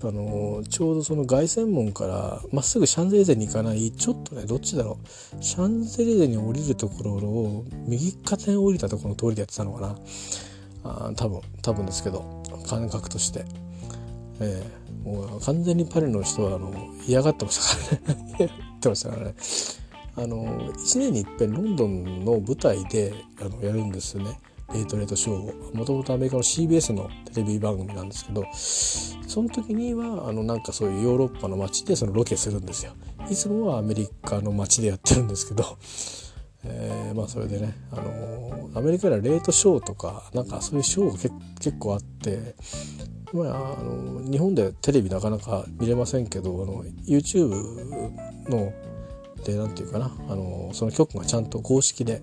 [0.00, 5.42] あのちょうどその凱旋門からまっすぐシャンゼリゼに行かないちょっとねどっちだろう。
[5.42, 9.96] シャンゼリゼに降りるところを右肩に降りたところの通りでやってたのかな。
[10.88, 13.44] あ多分多分ですけど感覚として、
[14.40, 16.72] えー、もう完全にパリの人はあの
[17.06, 18.26] 嫌がってましたからね。
[18.38, 19.34] 嫌がってましたからね。
[20.16, 24.40] あの1年にいっぺんロンドンの舞台であのやるんですよね。
[24.74, 25.74] レートレートショーを。
[25.74, 32.92] もともとアメリカの CBS のテレビ番組なんですけどその時にはあのなんかそういうヨーロッパの街でそのロケするんですよ。
[33.30, 35.78] いつもはアメリカの街でやってるんですけど
[36.64, 42.54] えー、まあそれでね、あのー、アメリカではレートショーとかなんかそういうショーが結構あって、
[43.32, 47.50] まあ、あの日本でテレビなかなか見れませんけどあの YouTube
[48.50, 48.72] の
[49.44, 52.22] でなんていうかな、あのその局がちゃんと公式で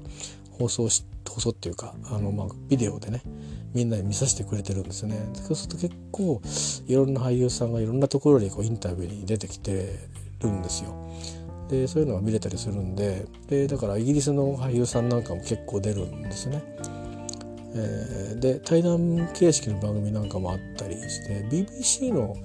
[0.52, 3.22] 放送し放送っていうかあの、まあ、ビデオでね
[3.74, 5.18] みんなに見させてくれてるんですよね。
[5.34, 6.42] そうすると結構
[6.88, 10.00] いろんな俳優さんがいろんなところにこうインタビューに出てきて
[10.42, 10.96] るんですよ。
[11.70, 16.64] でそういうのが見れたりするんででだからイギリスの俳優さんなんかも結構出るんですね。
[17.78, 22.38] えー、で対談形式の番組なんかもあったりして BBC の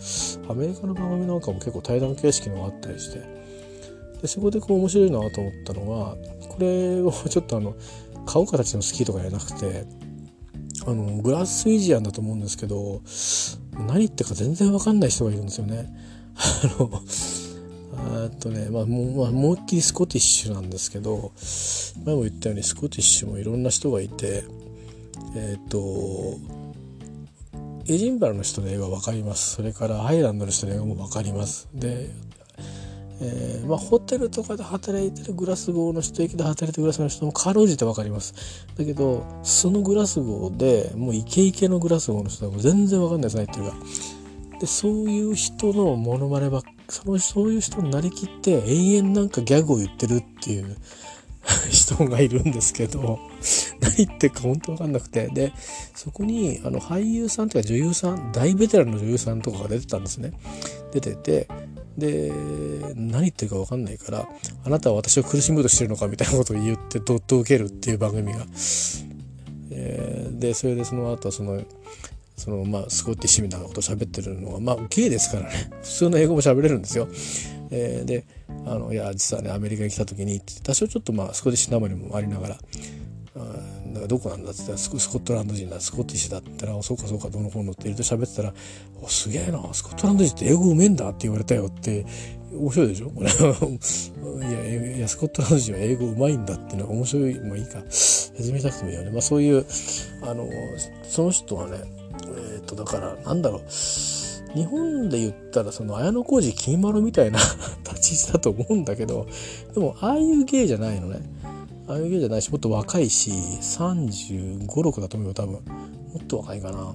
[0.49, 3.21] アメリカの番組なんかも結構対談形式のがあったりして
[4.21, 6.17] でそこでこう面白いなと思ったのは
[6.49, 7.77] これをちょっとあの
[8.27, 9.85] 顔形のスキーとかじゃなくて
[10.87, 13.01] あのグラスイジアンだと思うんですけど
[13.87, 15.89] 何言ってか全然わかんない人がいるんですよね。
[16.37, 16.91] あの
[18.23, 21.33] えっとね、まあ、もう、まあ、思いっきりスコティッシュなんですけど、
[22.05, 24.45] 前も言ったようにスコティッシュもいろんな人がいて、
[25.37, 26.39] えっ、と、
[27.87, 29.55] エジンバラの人の映画分かります？
[29.57, 31.69] それからハイランドの人の映画も分かります。
[31.75, 32.11] で、
[33.23, 43.77] えー、まあ、ホテルとかで働いてるグラスゴーの人駅で働いてるグラスゴーの人もかろうじて分かりますだけどそのグラスゴーでもうイケイケのグラスゴーの人はもう全然分かんないですねっていうか
[44.59, 50.77] でそういう人のモノマネばっそのそういう人になりきって永遠なんかギャグを言ってるっていう
[51.71, 53.19] 人がいるんですけど
[53.81, 55.29] 何言ってるか本当わかんなくて。
[55.29, 55.53] で
[55.95, 60.33] そこにあの俳優さんというか女優さん大ベテランの女優さんとかが出てたんですね。
[60.93, 61.49] 出てて
[61.99, 62.33] で
[62.95, 64.29] 何言ってるか分かんないから
[64.65, 68.47] あなたは私を苦しむとしてるのかみたいなことを言ってどっと受けるっていう番組が、
[69.71, 71.63] え、でそれでその後その
[72.41, 75.71] そのまあスコッティッシュみたいなこと喋ってるのはまあゲイですからね。
[75.83, 77.07] 普通の英語も喋れるんですよ。
[77.71, 78.25] えー、で
[78.67, 82.59] あのいや実はねアメリカに来た時に多少ちょっとまあスコティッシュなまりもありながら
[83.37, 83.39] あ
[83.89, 88.55] だからどこなんだって言ったらスコットランド人だスコッティッシュだったらそうかそうかどの本のって言うと喋ってたら
[89.03, 92.05] 「おすげえなスコットランド人って英語うめえんだ」って言われたよって
[92.53, 93.11] 面白いでしょ？
[93.11, 97.83] こ れいやいやスコットランド人は英語うまいんだっていうのは面白いもういいか。
[97.89, 99.67] 始めたくてもいいよね、まあ、そういう
[100.23, 100.49] あの
[101.09, 101.77] その人はね
[102.25, 103.63] えっ、ー、とだからなんだろう。
[104.55, 107.39] 日本で言ったらその綾小路金丸みたいな
[107.89, 109.29] 立ち位置だと思うんだけど
[109.75, 111.21] でもああいう芸じゃないのね。
[111.87, 115.53] ああいう芸じゃないしもっと若いし3 5 6だと思うよ多分。
[115.53, 115.61] も
[116.21, 116.95] っと若いかな。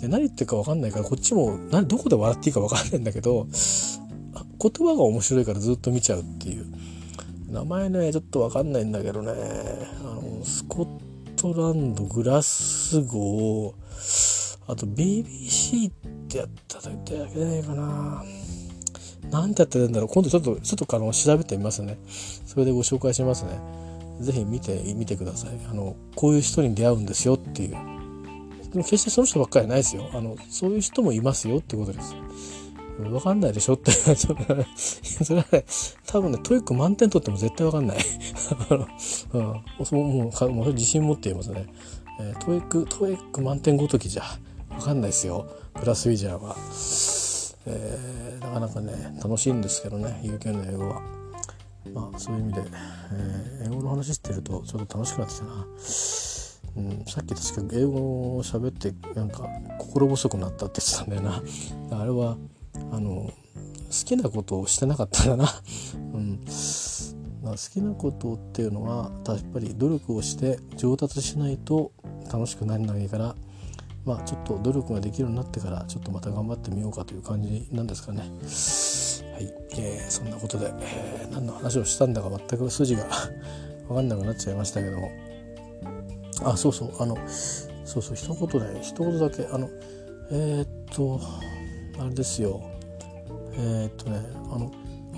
[0.00, 6.66] で何言ってるか分かんないからこっちも何どこで笑っていいか分かんないんだけど言葉が面白いからずっと見ちゃうっていう。
[7.48, 9.32] 名前ねちょっと分かんないんだけどね。
[10.00, 10.88] あのスコッ
[11.36, 14.41] トランドグラスゴー。
[14.66, 15.92] あと BBC っ
[16.28, 18.24] てやったと言ってだけじゃないかな。
[19.30, 20.08] なんてやってるんだろう。
[20.08, 21.98] 今度ちょっとちょっとあの調べてみますね。
[22.06, 23.60] それでご紹介しますね。
[24.20, 25.50] 是非見てみてください。
[25.70, 27.70] あのこういう人に出会うんですよっていう。
[27.70, 30.08] でも決してその人ばっかりないですよ。
[30.12, 32.14] あのそういう人もいますよってことです。
[33.10, 33.90] わかんないでしょって。
[34.14, 35.64] それはね、
[36.06, 37.98] 多分ね、 TOEIC満点取っても絶対わかんない。
[39.32, 39.56] うん、も
[39.90, 41.66] う、もう自信持って言いますね。
[42.20, 44.22] えー、 TOEIC、TOEIC満点ごときじゃ、
[44.82, 45.46] わかんないですよ。
[45.78, 46.56] Glaswegian は。
[47.66, 51.02] えー、なかなかね、楽しいんですけどね、UK の英語は。
[51.94, 52.62] まあ、そういう意味で、
[53.12, 55.66] えー、英語の話してるとちょっと楽しくなってきたな。
[56.74, 57.92] うん、さっき確か英語
[58.38, 59.46] を喋ってなんか
[59.78, 62.00] 心細くなったって言ってたんだよな。
[62.00, 62.36] あれは
[62.90, 63.32] あの好
[64.04, 65.48] きなことをしてなかったんだな、
[66.14, 71.92] うん、好きなことっていうのはやっぱり努力をして上達しないと
[72.32, 73.36] 楽しくならないから
[74.04, 78.20] まあちょっと努力ができるようになってからちょっとまた頑張ってみようかという感じなんですかね。
[78.20, 83.06] はい、えー、そんなことで、えー、何の話をしたんだか全く筋が
[83.88, 85.10] 分かんなくなっちゃいましたけども。
[86.44, 86.92] あそうそう。
[86.98, 87.16] あの
[87.84, 88.16] そうそう。
[88.16, 89.46] 一言ね一言だけ。
[89.46, 89.68] あの
[90.30, 91.20] えー、っと
[91.98, 92.60] あれですよ。
[93.54, 94.70] えー、っとねあの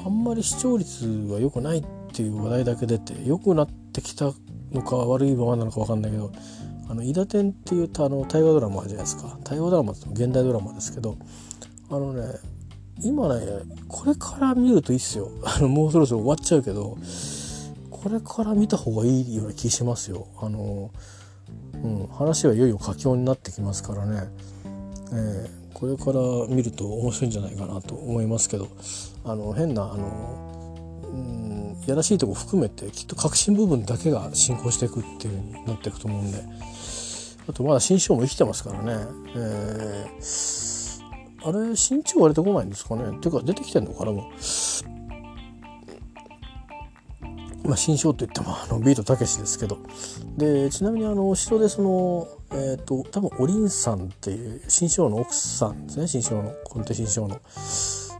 [0.04, 4.32] あんまり視聴率が良くないっていう話題だけ出て良くなってきた
[4.72, 6.30] のか悪いままなのか分かんないけど
[6.88, 9.38] 「あの伊田天」っていうあの大河ドラマじゃないですか。
[9.44, 11.16] 大河ドラマって現代ドラマですけど
[11.90, 12.22] あのね
[13.02, 13.40] 今ね
[13.88, 15.30] これから見るといいっすよ。
[15.44, 16.96] あのもうそろそろ終わっちゃうけど
[17.90, 20.26] これから見た方がいいような気しますよ。
[20.40, 20.90] あの、
[21.82, 24.28] うん、話はいよいよ佳境になってきますからね、
[25.12, 28.68] えーこれから見ると面白いんじゃないかなと思いますけど
[29.24, 36.38] あの変なあのうんやらしいとこ含めてきっと核心部分だけが進行していくっていう風になっていくと思うんで
[37.48, 44.24] あとまだ新章も生きてますからね、えー、あれ新章割れてこないんですかねっていうか出てきてんのかなもう。
[47.64, 49.78] まあ、新章といってもあのビートたけしですけど
[50.36, 57.40] でちなみにあの後ろでそのえっ、ー、と多分おりんさんっていう新章の奥さんですね新章のコンテ新章の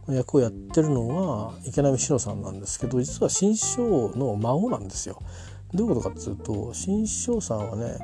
[0.09, 5.21] 役をやってるのは池波志乃さんなんですけど実は新章の孫なんですよ。
[5.75, 7.97] どういうことかっていうと新章さんはね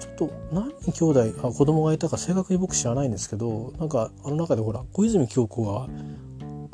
[0.00, 5.88] ちょっと何人兄弟あ子供がいたか正確に僕知らないんですけどなんかあの中でほら小泉京子が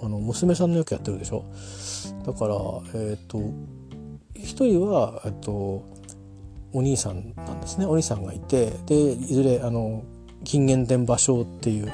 [0.01, 1.45] あの娘さんの役やってるでしょ？
[2.25, 2.55] だから
[2.95, 3.41] えっ、ー、と
[4.35, 5.85] 一人は、えっと、
[6.73, 7.87] お兄さんなんですね。
[7.87, 10.05] お兄さんがいてでいずれあの
[10.45, 11.93] 金元天芭蕉っていう、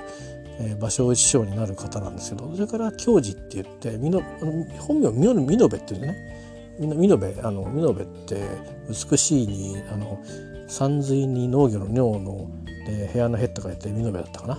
[0.61, 6.44] えー、芭蕉師匠になる方なんですけどそれから教授って言ってみのあの本名みのみのべっていうね。
[6.79, 8.43] みのべあのみのべって
[8.89, 10.21] 美しいにあの
[10.69, 12.51] 山水に農業の尿の
[12.87, 14.59] で部屋のへった書いてみのべだったかな。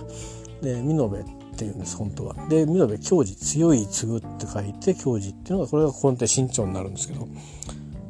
[0.62, 1.24] でみのべっ
[1.56, 2.34] ていうんです本当は。
[2.48, 7.28] でみのべ教授強い継ぐって書いて教授っていうのがこれがここで身長になるんですけど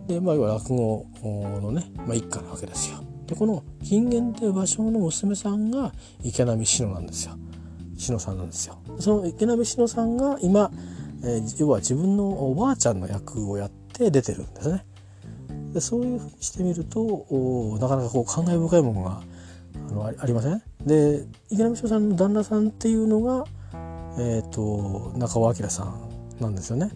[0.07, 1.07] でまあ要は落語
[1.63, 2.99] のね、まあ、一家なわけですよ。
[3.27, 5.93] でこの金言っていう芭蕉の娘さんが
[6.23, 7.35] 池波志乃なんですよ。
[7.97, 8.79] 志乃さんなんですよ。
[9.01, 10.71] その池波志乃さんが今、
[11.25, 14.85] えー、要は自分のおばあちゃんの役をやって出てるんですね。
[15.73, 17.27] でそういうふうにしてみると
[17.81, 19.23] なかなかこう感慨深いものが
[19.89, 20.63] あのありません？
[20.85, 23.45] で池波志乃さんの旦那さんっていうのが、
[24.19, 25.95] えーと、中尾明さん
[26.41, 26.91] なんですよね。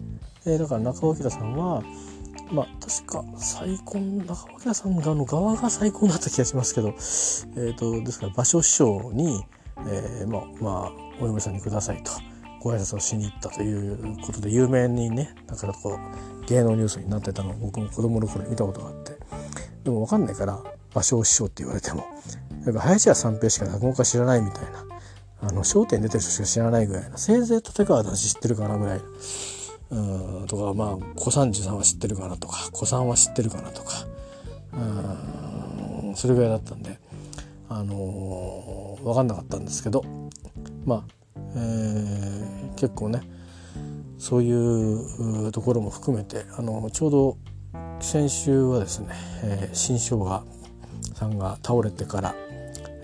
[0.45, 1.83] えー、だから中尾明さんは
[2.51, 9.43] まあ確か再婚中尾明さんがの側が再婚だった気がしますけど、えーと、ですから芭蕉師匠に、
[9.87, 10.91] えー、まあ、まあ、
[11.21, 12.11] お嫁さんにくださいと
[12.61, 19.17] ご挨拶をしに行ったということで有名にねだからこう芸能ニュースになってたのを僕も子供の頃見たことがあって
[19.83, 20.59] でも分かんないから
[20.93, 22.05] 芭蕉師匠って言われても
[22.63, 24.85] なんか林家三平しか落語家知らないみたいな
[25.41, 29.01] 「あの笑点」出てる人しか知らないぐらいなせいぜい立川談志知ってるかなぐらい
[29.89, 34.05] うんとかまあ小三治さんは知ってるかなとか小さんは知ってるかなとか
[34.73, 36.99] うんそれぐらいだったんで
[37.69, 40.03] あのー、分かんなかったんですけど
[40.85, 43.21] まあ、えー、結構ね
[44.17, 44.51] そうい
[45.47, 47.37] うところも含めてあのちょうど
[47.99, 49.07] 先週はですね、
[49.43, 50.43] えー、新生姜
[51.15, 52.35] さんが倒れてから、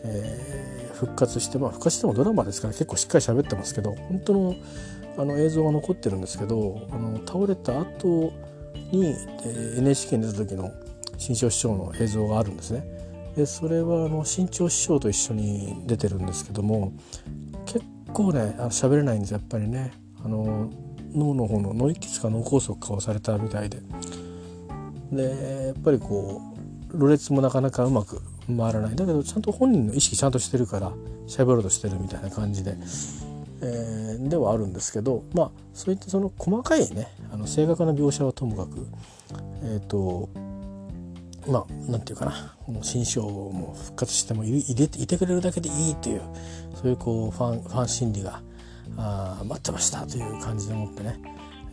[0.04, 4.56] えー、復活してまあ復活してもドラマですから結構しっかり喋ってますけど本当の
[5.20, 8.32] あの映像が残ってるんですけどあの倒れた後
[8.92, 10.72] に、えー、NHK に出た時の
[11.18, 12.84] 新潮師匠の映像があるんですね。
[13.36, 16.94] でそれはあの新潮師匠と一緒に出てるんですけども
[17.66, 17.86] 結
[18.18, 19.91] 構ね喋れないんですやっぱりね。
[20.26, 20.72] あの
[21.13, 23.80] 脳の方の脳一血か脳梗塞かをされたみたいで。
[25.11, 26.41] でやっぱりこ
[26.91, 28.95] うろれつもなかなかうまく回らない。
[28.95, 30.91] だけどちゃんと本人の意識ちゃんとしてるから
[31.28, 32.76] 喋ろうとしてるみたいな感じで、
[33.61, 38.88] えー、ではあるんですけどまあそういったその細かいねあの正確な描写はともかく
[39.63, 40.30] えっ、ー、と
[41.50, 42.58] まあなんていうかな。
[42.66, 46.22] この新章も復活しても入れていてくれるだけでいいという
[46.76, 48.41] そういうこうファンファン心理が
[48.98, 51.18] あ待ってましたという感じでもってね、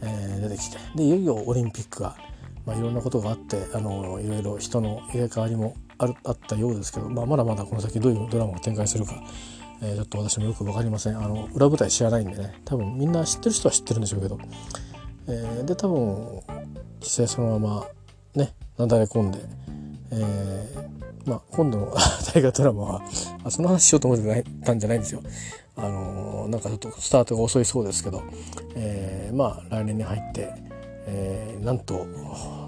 [0.02, 0.78] えー、出てきて。
[0.94, 2.16] でいよいよオリンピックが、
[2.64, 9.20] まあ、いろんなことがあってあのいろいろ人の入れ替わりもあるあったようですけど、まあ、まだまだこの先どういうドラマを展開するか、
[9.82, 11.18] えー、ちょっと私もよく分かりません。
[11.18, 14.38] あの裏舞台知らないんでね多分みんな知ってる人は知ってるんでしょうけど、
[15.26, 16.40] えー、で多分
[17.00, 17.86] 実際そのまま
[18.78, 19.38] なだれ込んで、
[20.10, 21.94] えー、まあ今度の
[22.34, 23.02] 大河ドラマは
[23.44, 25.22] あその話しようと思ってないたんじゃないんですよ。
[25.76, 28.22] あのー、なんかちょっとスタートが遅いそうですけど、
[28.76, 30.54] えー、まあ来年に入って、
[31.06, 32.06] えー、なんと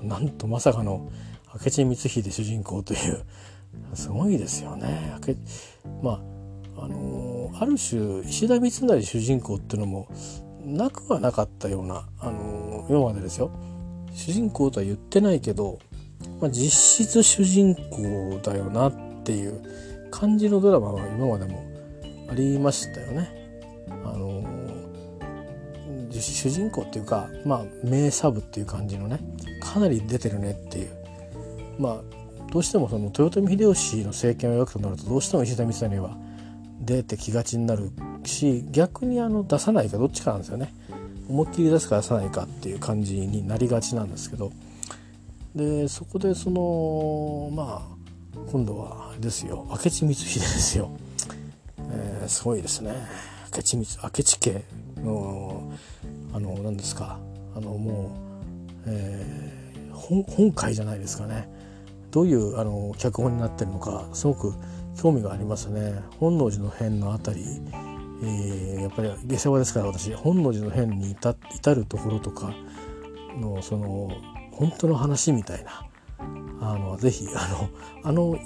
[0.03, 1.09] なんとまさかの
[1.55, 3.25] 明智光秀主人公という
[3.95, 5.15] すごいですよね。
[6.03, 6.37] まあ
[6.79, 10.09] あのー、ある種石田三成主人公っていうのも
[10.65, 13.51] なくはなかったような、あのー、今までですよ。
[14.13, 15.79] 主人公とは言ってないけど、
[16.41, 18.93] まあ、実質主人公だよなっ
[19.25, 19.61] ていう
[20.11, 21.65] 感じのドラマは今までも
[22.31, 23.31] ありましたよね。
[24.05, 24.45] あの、
[26.21, 29.21] 主人公っていうかまあ名サブっていう感じのね
[29.61, 30.91] かなり出てるねっていう
[31.79, 32.01] まあ
[32.53, 36.17] どうしてもその豊臣秀吉の政権を描くとなるとどうしても石田三成は
[36.81, 37.91] 出てきがちになる
[38.25, 40.73] し逆にあの出さないかどっちかなんですよね。
[41.29, 44.53] 思いっきり出すか出さないかっていう感じになりがちなんですけど
[45.57, 49.67] でそこでそのまあ今度はですよ。
[49.71, 50.91] 明智光秀ですよ。
[51.79, 52.93] えー、すごいですね。
[53.57, 54.63] 明智光明智家
[55.03, 55.73] の
[56.35, 57.19] あの何ですか。
[57.55, 58.11] あのも
[58.77, 61.49] う、えー、本本会じゃないですかね。
[62.11, 64.53] どういうあの脚本になってるのかすごく
[64.95, 66.03] 興味がありますね。
[66.21, 67.41] 本能寺の変のあたり、
[68.23, 71.35] えー、やっぱり下世話ですから私本能寺の変に至
[71.75, 72.55] るところとか
[73.41, 74.11] のその
[74.57, 75.87] 本当の話みたいな。
[76.61, 77.69] あのぜひあの
[78.03, 78.39] あの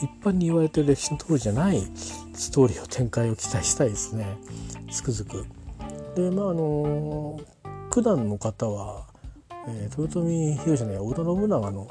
[0.00, 1.82] 一般に言われてる歴史の通りじゃない
[2.32, 4.38] ストーリーを展開を期待したいですね。
[4.90, 5.44] つくづく。
[6.14, 7.38] でまああの
[7.90, 9.06] 九段の方は、
[9.68, 11.88] えー、豊臣秀吉の織田信長の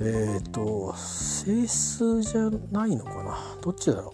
[0.00, 3.38] えっ、ー、と性質じゃないのかな。
[3.62, 4.12] どっちだろ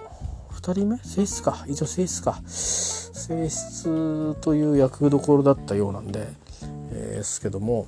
[0.51, 0.53] う。
[0.53, 0.99] 2人目？
[0.99, 1.65] 性質か。
[1.67, 2.41] 一応性質か。
[2.47, 6.29] 性質という役どころだったようなんで、
[6.93, 7.87] えー、ですけども、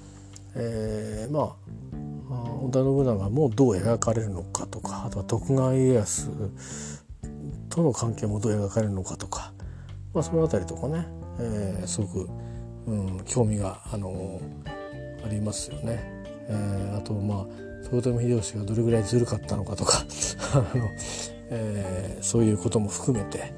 [0.56, 1.76] えー、まあ
[2.62, 6.30] 織田信長もどう描かれるのかとかあとは徳川家康
[7.68, 9.52] との関係もどう描かれるのかとか、
[10.14, 11.06] まあ、その辺りとかね、
[11.38, 12.28] えー、すごく、
[12.86, 16.16] うん、興味が、あのー、ありますよね。
[16.48, 17.46] えー、あとまあ
[17.92, 20.04] 豊臣秀吉がどれぐらいずるかったのかとか
[20.54, 20.88] あの、
[21.50, 23.52] えー、そういうことも含めて、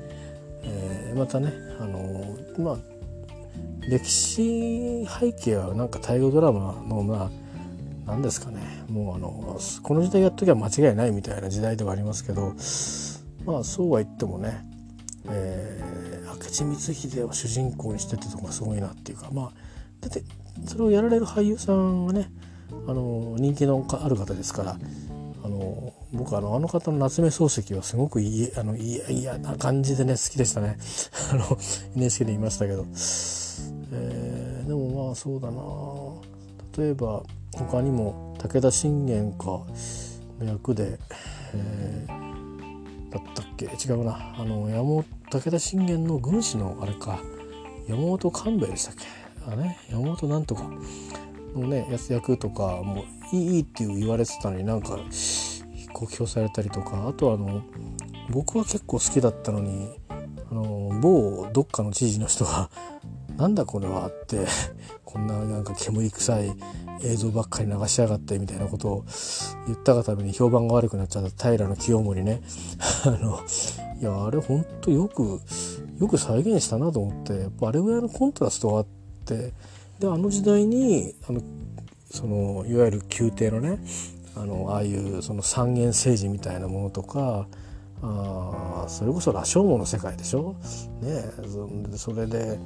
[0.62, 2.97] えー、またね、あのまあ
[3.88, 7.30] 歴史背景はなんか大河ドラマのまあ
[8.06, 8.60] 何ですかね。
[8.88, 12.54] もうあのこの時代やっときゃ間違いないみたいな時代ではありますけど
[13.44, 14.64] まあそうは言ってもね、
[15.28, 19.52] えー、明智光秀を主人公にしててとこがすごいなっていうかまあ
[20.00, 20.22] だって
[20.66, 22.30] それをやられる俳優さんがね
[22.86, 24.78] あの人気のある方ですから
[25.44, 30.78] あの僕あのあの方の夏目漱石はすごくいいあの嫌な感じでね好きでしたね。
[31.32, 31.58] あの
[31.96, 32.86] NHK で言いましたけど、
[33.92, 35.62] えー、でもまあそうだな。
[36.76, 37.22] 例えば
[37.54, 39.46] 他にも武田信玄か
[40.38, 40.98] の役で、
[41.54, 43.66] えー、だったっけ？
[43.66, 44.34] 違うな。
[44.38, 47.20] あの山本武田信玄の軍師のあれか。
[47.88, 49.04] 山本勘兵衛でしたっけ？
[49.50, 49.78] あね。
[49.90, 50.70] 山本なんとか。
[51.56, 54.98] のね役とかもういいっていう言われてたのになんか
[55.94, 57.08] 酷評されたりとか。
[57.08, 57.62] あとあの
[58.30, 59.88] 僕は結構好きだったのに
[60.50, 62.68] あの某どっかの知事の人が
[63.38, 64.46] 「なんだこれは」って
[65.06, 66.52] こんななんか煙臭い
[67.02, 69.04] 映像ばっかり流しやがってみたいなことを
[69.66, 72.42] 言ったがために評判が悪くなっちゃった平清盛ね。
[73.06, 73.40] あの
[74.00, 75.40] いやあれほんとよく
[76.00, 78.86] よく再現したなと思ってやっぱあれぐらいのコントラストがあっ
[79.24, 79.52] て
[80.00, 81.40] であの時代にあの
[82.10, 83.80] そのいわゆる宮廷のね
[84.36, 87.46] あのああいうその三元政治みたいなものとか
[88.02, 90.54] あそれこそ羅生門の世界でしょ、
[91.00, 91.24] ね、
[91.96, 92.58] それで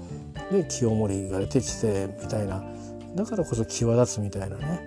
[0.51, 2.63] で清盛が出てきてみたいな。
[3.15, 4.81] だからこそ際立つみたいなね、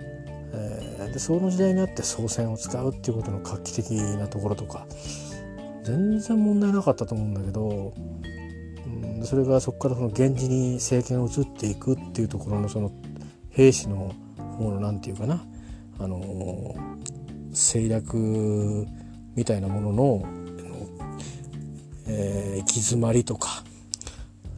[0.52, 4.86] えー、でその時代にあって宋銭を使うっていうことの画期的なところとか。
[5.86, 7.94] 全然問題なかったと思うんだけど、
[8.86, 12.90] うん、それがそこからその源氏に政権を移っていくっていうところのその
[13.50, 14.12] 兵士の
[14.58, 15.46] 方の何て言うかな。
[15.98, 16.74] あの
[17.50, 18.86] 政略
[19.36, 20.28] みたいなものの、
[22.08, 23.62] えー、行き詰まりとか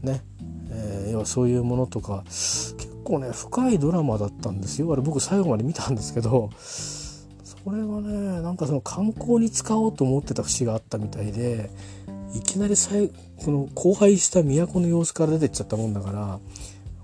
[0.03, 0.23] ね、
[0.71, 4.93] えー、要はそういうものとか結構ね深いドラマだったんですよ。
[4.93, 11.71] あれ僕最後まで見たんですけどそれはねなんかその観光に使おうと思ってた節があったみたいで
[12.35, 13.11] いきなり最
[13.45, 16.39] この荒廃した都の様子から出てっちゃったもんだから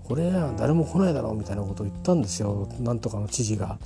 [0.03, 2.69] これ誰も来ないだろうみたいなことを言ったんですよ。
[2.79, 3.79] なんとかの知事が。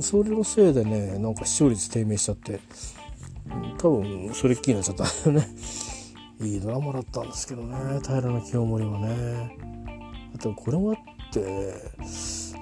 [0.00, 2.60] それのせいでねなんか視聴率低迷しちゃって。
[3.78, 5.54] 多分それっきりになっちゃったんだよね。
[6.40, 9.56] いいドラマだったんですけどね平清盛はね。
[10.34, 10.96] あとこれもあっ
[11.32, 11.74] て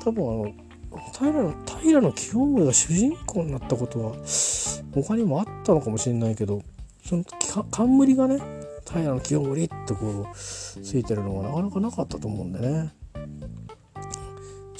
[0.02, 4.12] 多分あの平平清盛が主人公になったことは
[4.92, 6.62] 他にもあったのかもしれないけど
[7.04, 7.24] その
[7.70, 8.40] 冠がね
[8.90, 12.92] 平清盛ってこうついてるのがなかなかなかったと思うんでね。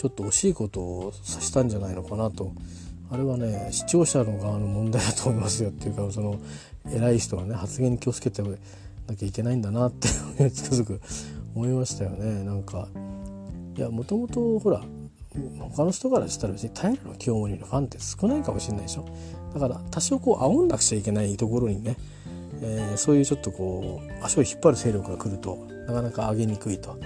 [0.01, 2.55] ちょっと惜しいことをさしたんじゃないのかなと。
[3.11, 6.39] あれはね視聴者の側の問題だと思いますよっていうかその
[6.91, 8.49] 偉い人はね発言に気をつけてな
[9.15, 10.09] きゃいけないんだなって
[10.51, 11.01] つくづく
[11.55, 12.45] 思いましたよね。
[12.45, 12.89] なんか
[13.77, 14.81] いやもともとほら
[15.59, 19.07] 他の人からしたら別に平清盛のファンって少ないかもしれないでしょ。
[19.53, 21.99] だから多少こう煽んなくちゃいけないところにね
[22.63, 26.97] えー、そういうちょっとこう足を引っ張る勢力が来るとなかなか上げにくいと。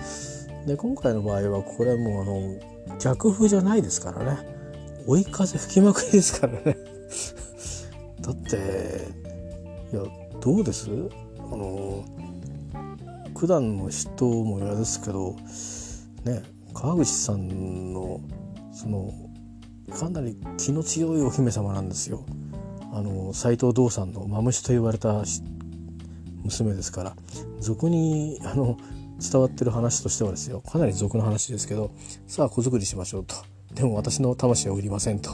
[0.64, 4.54] で今回の場合はこれはもうあの逆風じゃないですからね。
[5.06, 6.76] 追い風吹きまくりですからね。
[8.20, 9.08] だって
[9.92, 10.02] いや
[10.40, 10.88] どうです？
[11.38, 12.04] あの
[13.34, 15.36] 九段の人も嫌ですけど
[16.24, 18.20] ね川口さんの
[18.72, 19.12] その
[19.92, 22.24] かなり気の強いお姫様なんですよ。
[22.92, 25.24] あの斎藤道さんのマムシと言われた
[26.44, 27.16] 娘ですから。
[27.60, 28.76] 俗にあの
[29.30, 31.90] 伝わってる話としてはですよかなり俗の話ですけど
[32.26, 33.34] さあ子作りしましょうと。
[33.74, 35.30] でも私の魂は売りませんと,、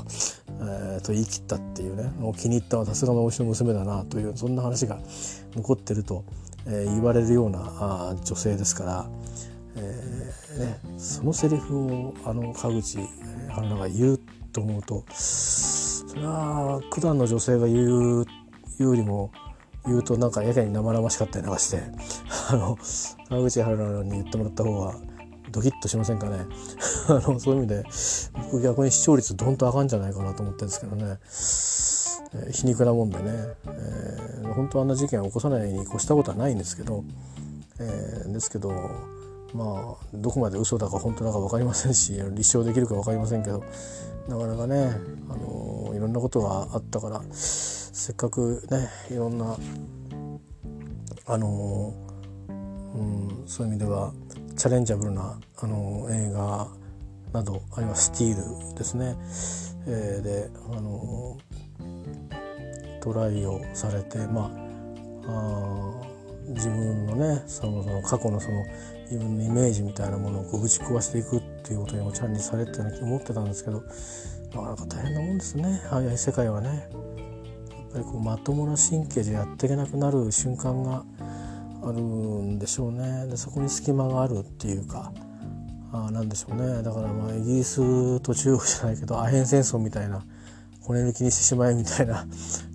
[0.61, 2.05] えー、と言い切ったっていうね。
[2.19, 4.99] もう気に入ったはさすがマムシの娘だなというそんな話が
[5.55, 6.25] 残ってると、
[6.67, 9.11] えー、言われるようなあ女性ですから、
[9.77, 14.21] えーね、そのセリフをあの川口春奈が言う
[14.53, 18.27] と思うとそれは九段の女性が言う
[18.79, 19.33] よりも
[19.87, 21.83] 言うとなんかやけに生々しかったりなんかして
[22.51, 22.79] あの
[23.29, 24.95] 川口春奈に言ってもらった方が
[25.51, 26.47] ドキッとしませんかね？
[27.09, 27.85] あのそういう意味で
[28.53, 31.05] 僕逆に視聴率どんとあかんじゃないかなと思ってるんですけどね、
[32.45, 33.25] えー、皮肉なもんでね、
[33.67, 37.05] えー、本当あんな事件を起こさないに越したことはないんですけど、
[37.81, 38.71] えー、ですけど
[39.55, 43.65] まあどこまで嘘だか本当だか分かりませんし立証できるか分かりませんけど
[44.29, 44.93] なかなかね、
[45.29, 49.57] あのいろんなことがあったからせっかくねいろんな、
[51.27, 51.93] あの
[52.95, 54.13] うん、そういう意味では
[54.57, 56.69] チャレンジャブルな、あの映画
[57.33, 59.17] などあるいはスティールですね、
[59.89, 61.37] えー、で、あの
[63.01, 64.51] トライをされてま
[65.27, 66.11] ああ
[66.49, 68.65] 自分のねそのその過去のその
[69.11, 73.83] 自分のイメージみたいなものをこうぶち壊していくっていうことにもチャレンジされてたように思ってたんですけど
[74.55, 76.69] なかなか大変なもんですねああいう世界はね。
[76.69, 81.05] やっぱりこうまともな神経でやっていけなくなる瞬間が
[81.83, 85.13] あるんでしょうねでそこに隙間があるっていうか
[85.93, 90.23] あなんでしょうねだからまあイギリスと中国じゃないけどアヘン戦争みたいな
[90.83, 92.27] 骨抜きにしてしまえみたいな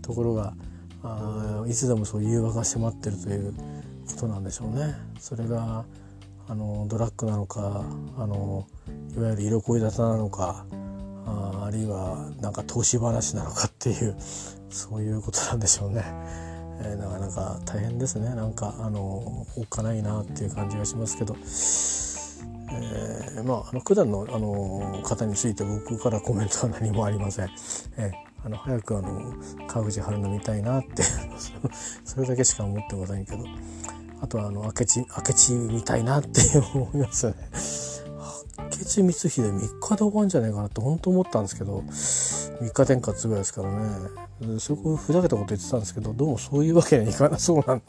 [0.01, 0.53] ところが
[1.01, 4.95] あいつでもそういう誘惑が迫ってるということなんでしょうね。
[5.19, 5.85] それが
[6.47, 7.83] あのドラッグなのか
[8.17, 8.67] あの
[9.15, 10.65] いわゆる色恋沙汰なのか
[11.25, 14.15] ああるいはなんか投資話なのかっていう
[14.69, 16.03] そういうことなんでしょうね。
[16.77, 21.35] えー、なかなか大変ですねなんかあのおっかないなっていう感じがしますけど、
[22.73, 27.49] えー、まああの九段のあの方について僕からコメントは何もありません。
[27.97, 29.33] えーあの早くあの
[29.67, 31.01] 川口春奈見たいなって
[32.05, 33.43] それだけしか思ってませんけど
[34.25, 36.41] あとはあの明智明智見たいなって
[36.73, 37.35] 思いますね。
[38.57, 47.83] 明智光秀3日で終わるんじゃないかなって本当思ったんですけど3日天下つぐらいですからねそこふざけたこと言ってたんですけどどうもそういうわけにはいかなそうなんで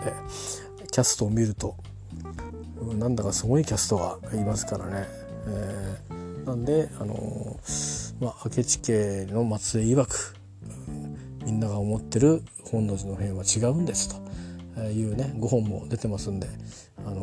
[0.90, 1.74] キャストを見ると
[2.98, 5.08] なんだかすごいキャストがいますからね。
[5.46, 10.36] えー、なんであのー、まあ明智家の末裔曰く
[11.44, 14.25] みんなが思ってる本能寺の変は違うんですと
[14.82, 16.48] いうね5本も出てますんで、
[17.04, 17.22] あの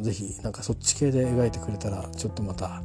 [0.00, 2.82] ー、ぜひなんかそっち系で描いてくれたらちょっとまた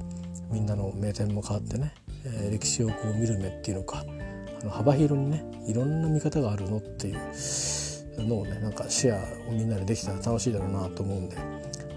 [0.51, 1.93] みんなの名店も変わってね、
[2.25, 4.05] えー、歴史をこう見る目っていうのか
[4.61, 11.37] あの幅広にねいろんな見方があるのっていうのをねなんかシェアをみんなでできたら楽しいだろうなと思うんで、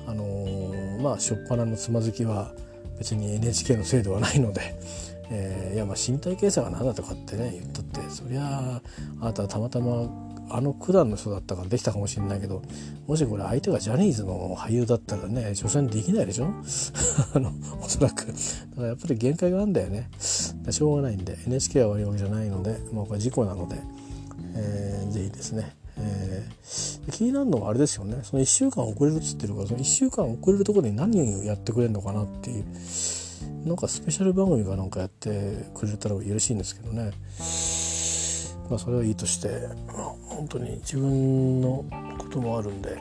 [0.06, 2.52] あのー、まあ初っ端のつまずきは
[2.98, 4.74] 別に NHK のせいではないので、
[5.30, 8.80] えー、いやまあ身体検査が何だとかってね言ったってそりゃ
[9.20, 10.08] あなたはたまたま
[10.48, 12.62] あの九段の人だったからできたかもしれないけど
[13.06, 16.46] もしこれ相手がジャニーズの俳優だったらね挑戦できないでしょ？
[17.34, 18.26] あのおそらく。
[18.26, 18.36] だか
[18.78, 20.08] らやっぱり限界があるんだよね。
[20.18, 23.76] しょうがないんで NHK は悪いわけじゃないので、まあ、これ事故なので、
[24.54, 28.18] えー、ぜひですねえー、気になるのはあれですよね。
[28.22, 32.64] その1週間遅れるっつってるからその1週間遅れるところで何をやってくれるのかなっていう
[33.66, 37.12] なんかスペシャル番組がなんかやってくれたら嬉しいんですけどね。
[38.68, 40.05] まあそれはいいとして、ま、
[40.36, 41.84] 本当に自分の
[42.18, 42.98] こともあるんで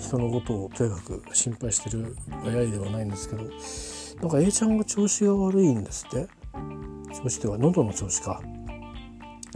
[0.00, 3.44] 人のことをとにかく心配してる早いではないんですけど
[4.20, 6.28] なんか A ちゃんが調子が悪いんですって。
[7.12, 8.42] 調子では喉の調子か。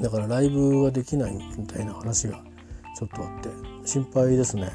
[0.01, 2.43] だからライブができないみたいな話が
[2.99, 3.49] ちょっとあって
[3.87, 4.71] 心配ですね。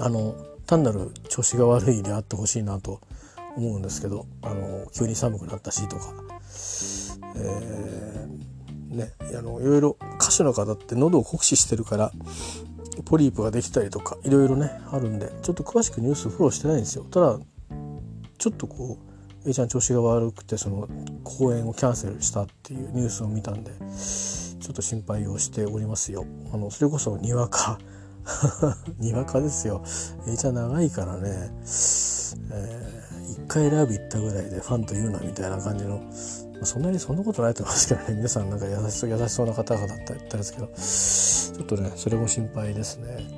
[0.00, 0.34] あの
[0.66, 3.00] 単なる調子が悪いであってほしいなと
[3.56, 6.14] 思うんですけどあの急に寒くなったしとか、
[7.36, 8.23] えー、
[8.94, 12.12] ねあのいろいろ歌手の方って喉を酷使してるから
[13.04, 17.38] ポリープができたりとかいろいろねあるんでちょっと詳しくニュースフォローしてないんですよただ
[18.38, 18.98] ちょっとこ
[19.44, 20.88] う A ちゃん調子が悪くてその
[21.22, 26.24] 公演をキャンセルしたっていうニュースを見たんでちょっと心配をしておりますよ。
[26.52, 27.78] あのそれこそにわか
[28.98, 29.82] にわかですよ。
[30.26, 36.00] A ちゃん長いからね、えー、一回ライブ行ったぐらいでファンと言うなみたいな感じの、
[36.64, 38.14] そんなにそんなことないと思いますけどね。
[38.14, 40.66] 皆さんなんか優しそう優しそうな方々だったりですけど。
[41.54, 43.28] ちょっとねそれも心配ですね。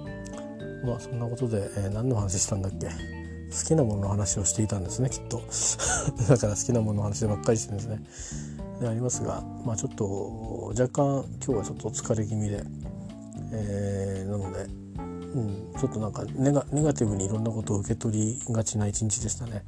[0.85, 2.87] まあそんなことで、えー、何の話したんだっけ？
[2.87, 2.93] 好
[3.65, 5.43] きなものの話をしていたんですねきっと。
[6.29, 8.03] だから好きなものの話ばっかりしてるんですね。
[8.81, 12.65] でありますがまあちょっと若干今日はちょっと疲れ気味で、
[13.53, 14.67] えー、なので、
[15.35, 19.65] うん、ちょっとなんかネガネガティブにいろんなことを受け取りがちな一日でしたね。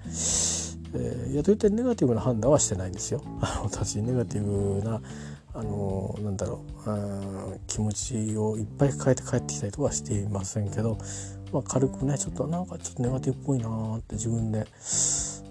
[0.94, 3.22] えー、いやといってネガティブな判断はしてないんですよ。
[3.62, 5.00] 私ネガティブな
[5.54, 10.98] あのなんだろう気持ちをいっぱい抱えて帰ってきたりとかはしていませんけど、
[11.52, 14.66] まあ、軽くねちょっとなんかちょっとネガティブっぽいなって自分で、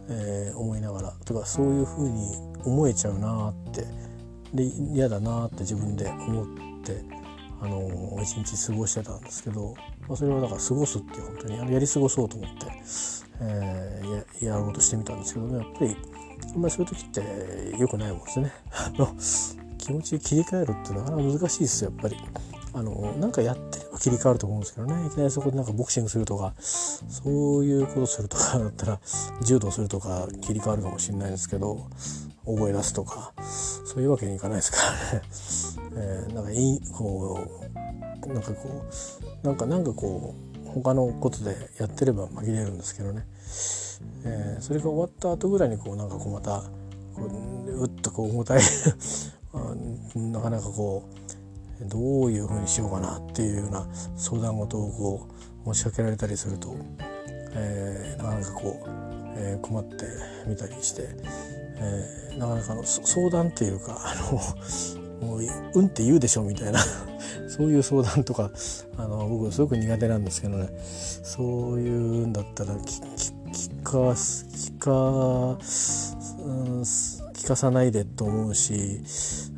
[0.10, 3.86] えー、思いながらとかそういうふうに思えちゃうなって
[4.54, 6.48] で嫌だなって自分で思っ
[6.84, 7.04] て
[7.60, 9.76] あの一日過ごしてたんですけど、
[10.08, 12.66] まあ、それをだから過ごすっていう本当にあのやり過ごそうと思って、
[13.42, 15.98] えー、やろうとしてみたんですけどねやっぱり
[16.54, 18.52] あんまりそういう時って良くないもんですね。
[18.72, 19.08] あの
[19.78, 22.18] 気持ち切り替えるっていうのは難しいですよやっぱり。
[22.74, 29.00] あのなんかやってれば切り替わると思うんですけどねいきなりそこでなんかボクシングするとかそういうことするとかだったら
[29.42, 31.88] 柔道するとか切り替わるかもしれないですけど
[32.46, 33.34] 覚え出すとか
[33.86, 34.78] そういうわけにいかないですか
[35.92, 37.40] らね、 えー、なんかいいこ
[38.24, 38.86] うなんかこ
[39.44, 43.26] うなんかなんかこう他のことでやってれば紛れるんですけどね、
[44.26, 46.64] えー、それが終わった後ぐらいにこうなんかこうまた
[47.16, 48.62] こううっとこう重たい
[50.16, 55.28] なかなかこうどういうふうにしようかなっていうような相談事をこ
[55.66, 56.76] う持ちかけられたりすると、
[57.54, 58.90] えー、なかなかこう、
[59.38, 60.06] えー、困って
[60.48, 61.08] みたりして、
[61.78, 64.40] えー、なかなかの相談っていうかあの
[65.22, 65.42] もう
[65.74, 66.80] うんって言うでしょみたいな。
[67.50, 68.52] そういう相談とか
[68.98, 70.70] あの僕すごく苦手なんですけどね。
[71.24, 73.02] そういうんだったら聞
[73.84, 75.58] か聞か、
[76.46, 76.82] うん
[77.38, 79.02] 聞かさないでと思うし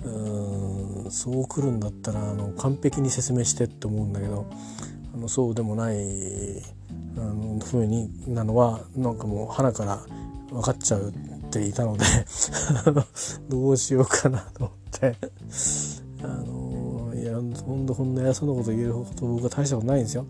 [0.03, 4.45] うんそう来るんだったらあの完璧に説明してって思うんだけど
[5.15, 5.95] あのそうでもない
[7.17, 9.99] あの風になのはなんかもう鼻から
[10.51, 11.13] 分かっちゃう
[11.49, 12.05] っていたので
[13.49, 15.15] どうしようかなと思って
[16.23, 20.25] あのいやほんとほんの偉そうなこと言えるほど僕は大したことないんですよ。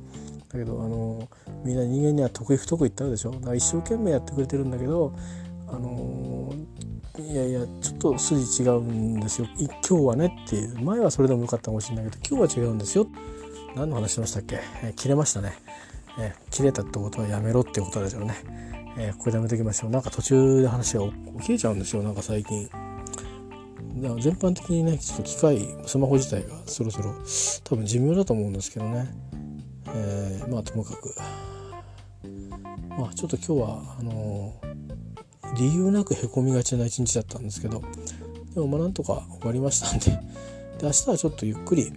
[0.52, 1.28] だけどあの
[1.64, 3.32] みんな人間には得意不得意ってあるでしょ。
[3.32, 5.14] だから一生懸命やってくれてるんだけど
[5.68, 6.52] あの
[7.20, 9.48] いやいやちょっと筋違うんですよ。
[9.58, 10.80] 今日はねっていう。
[10.82, 13.08] 前はそれでもよかったかもしれないけど今日は違うんですよ。
[13.76, 15.54] 何の話しましたっけ、えー、切れましたね、
[16.20, 18.36] えー、切れたってことはやめろってことでしょうね、
[19.02, 19.90] えー、これでやめときましょう。
[19.92, 21.04] なんか途中で話が
[21.42, 22.04] 切れちゃうんですよ。
[22.04, 22.68] なんか最近。
[22.68, 27.16] だから全般的にねちょっと機械スマホ自体がそろそろ
[27.64, 29.08] 多分寿命だと思うんですけどね、
[29.96, 31.16] えー、まあともかく。
[32.90, 37.82] まあちょっと今日はあのー、理由なくへこみがちな一日だったんですけど。
[38.54, 40.12] でもまあなんとか終わりましたんで。
[40.78, 41.94] で明日はちょっとゆっくり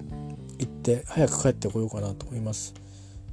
[0.59, 2.74] 行って早く帰ってこようかなと思います。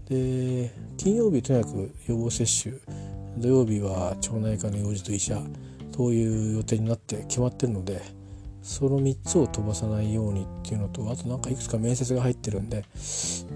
[0.10, 2.76] で金曜日とにかく予防接種
[3.40, 5.42] 土曜日は町内会の用事と医者
[5.94, 8.02] という予定になって決まってるので
[8.62, 12.84] その3つを飛ばさないようにっていうのとあとなんかいくつか面接が入ってるんで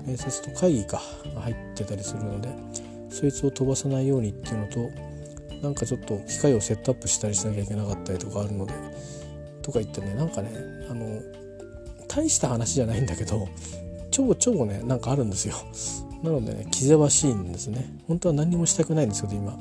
[0.06, 1.02] 面接と会議か
[1.38, 2.50] 入ってたりするので
[3.10, 4.90] そいつを飛ばさないようにっていうのと
[5.62, 8.74] なんかちょっと機械をセットアップしたりしなきゃいけなかったりとかあるので
[9.62, 10.50] とか言ってねなんかね
[10.90, 11.22] あの
[12.08, 13.48] 大した話じゃないんだけど
[14.12, 15.56] 超超ねなんかあるんですよ。
[16.24, 17.86] なのでね気ぜわしいんですね。
[18.08, 19.58] 本当は何もしたくないんですけど今、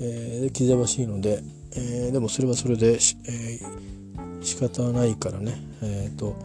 [0.00, 1.42] えー、気ぜわしいので、
[1.72, 3.98] えー、でもそれはそれで、えー
[4.40, 5.56] 仕方ないからね。
[5.82, 6.36] えっ、ー、と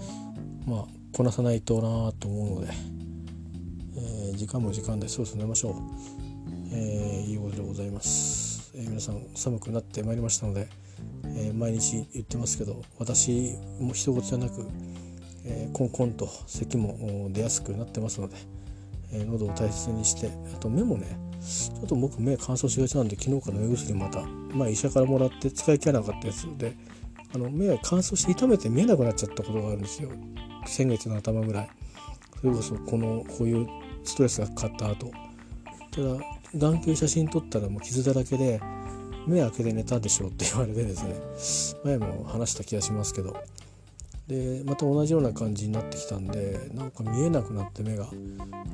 [0.65, 2.73] まあこなさないとなと思うので、
[3.97, 5.73] えー、時間も時間でそろそろ寝ましょう、
[6.71, 10.67] えー、いいことでございます、えー、皆さん寒くなってまいりましたので、
[11.25, 14.65] えー、毎日言ってますけど私も一言じゃなく、
[15.45, 18.35] えー、コンコンと咳も出やすくなってますので、
[19.11, 24.21] えー、喉を大切にしてあと目もねちょっと僕目乾燥しがちなんで昨日から目薬また、
[24.53, 26.73] まあ、医者からもらって使い切らなかったやつで
[27.35, 30.09] あの目が乾燥して痛めて見えなくなっちゃったことがあるんですよ。
[30.65, 31.69] 先月の頭ぐらい。
[32.39, 33.67] それこそこのこういう
[34.03, 35.11] ストレスがかかった後。
[35.91, 36.23] ただ
[36.55, 38.61] 眼球写真撮ったらもう傷だらけで
[39.25, 41.97] 目開けて寝たでしょって言われてですね。
[41.97, 43.35] 前も話した気がしますけど。
[44.28, 48.07] でまた同じような感じになってきたんでなんか見えなくなって目が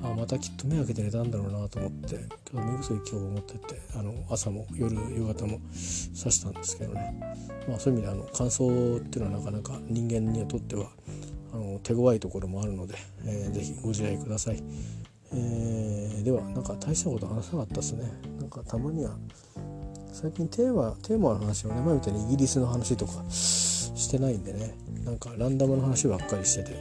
[0.03, 2.19] あまたきっと目開けて寝たんだろうなと思って
[2.51, 5.59] 今日目薬今日持ってってあの朝も夜夕方も
[6.15, 7.15] 刺したんですけどね、
[7.67, 10.89] まあ、そういう意味であの乾燥っていうのはなかなか人間にとっては
[11.51, 12.95] あの手強いところもあるので、
[13.25, 14.61] えー、ぜひご自愛ください、
[15.33, 18.03] えー、ではなんか大したこと話さなかったですね。
[18.39, 19.17] なんかたまには
[20.13, 24.88] 最近テーマテーマの話をね前みたいにイギリスの話とかしてないんでね。
[25.09, 26.71] なんかランダムの話ばっかりしてて、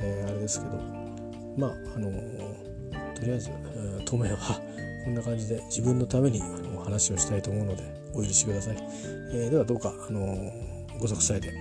[0.00, 0.76] えー、あれですけど
[1.56, 4.60] まああのー、とりあえず、えー、当面は
[5.04, 7.82] こんな感じで自分のためにあの話をしたいと思うので
[8.14, 8.76] お許しください、
[9.32, 10.52] えー、ではどうか、あの
[11.00, 11.52] ご息災で。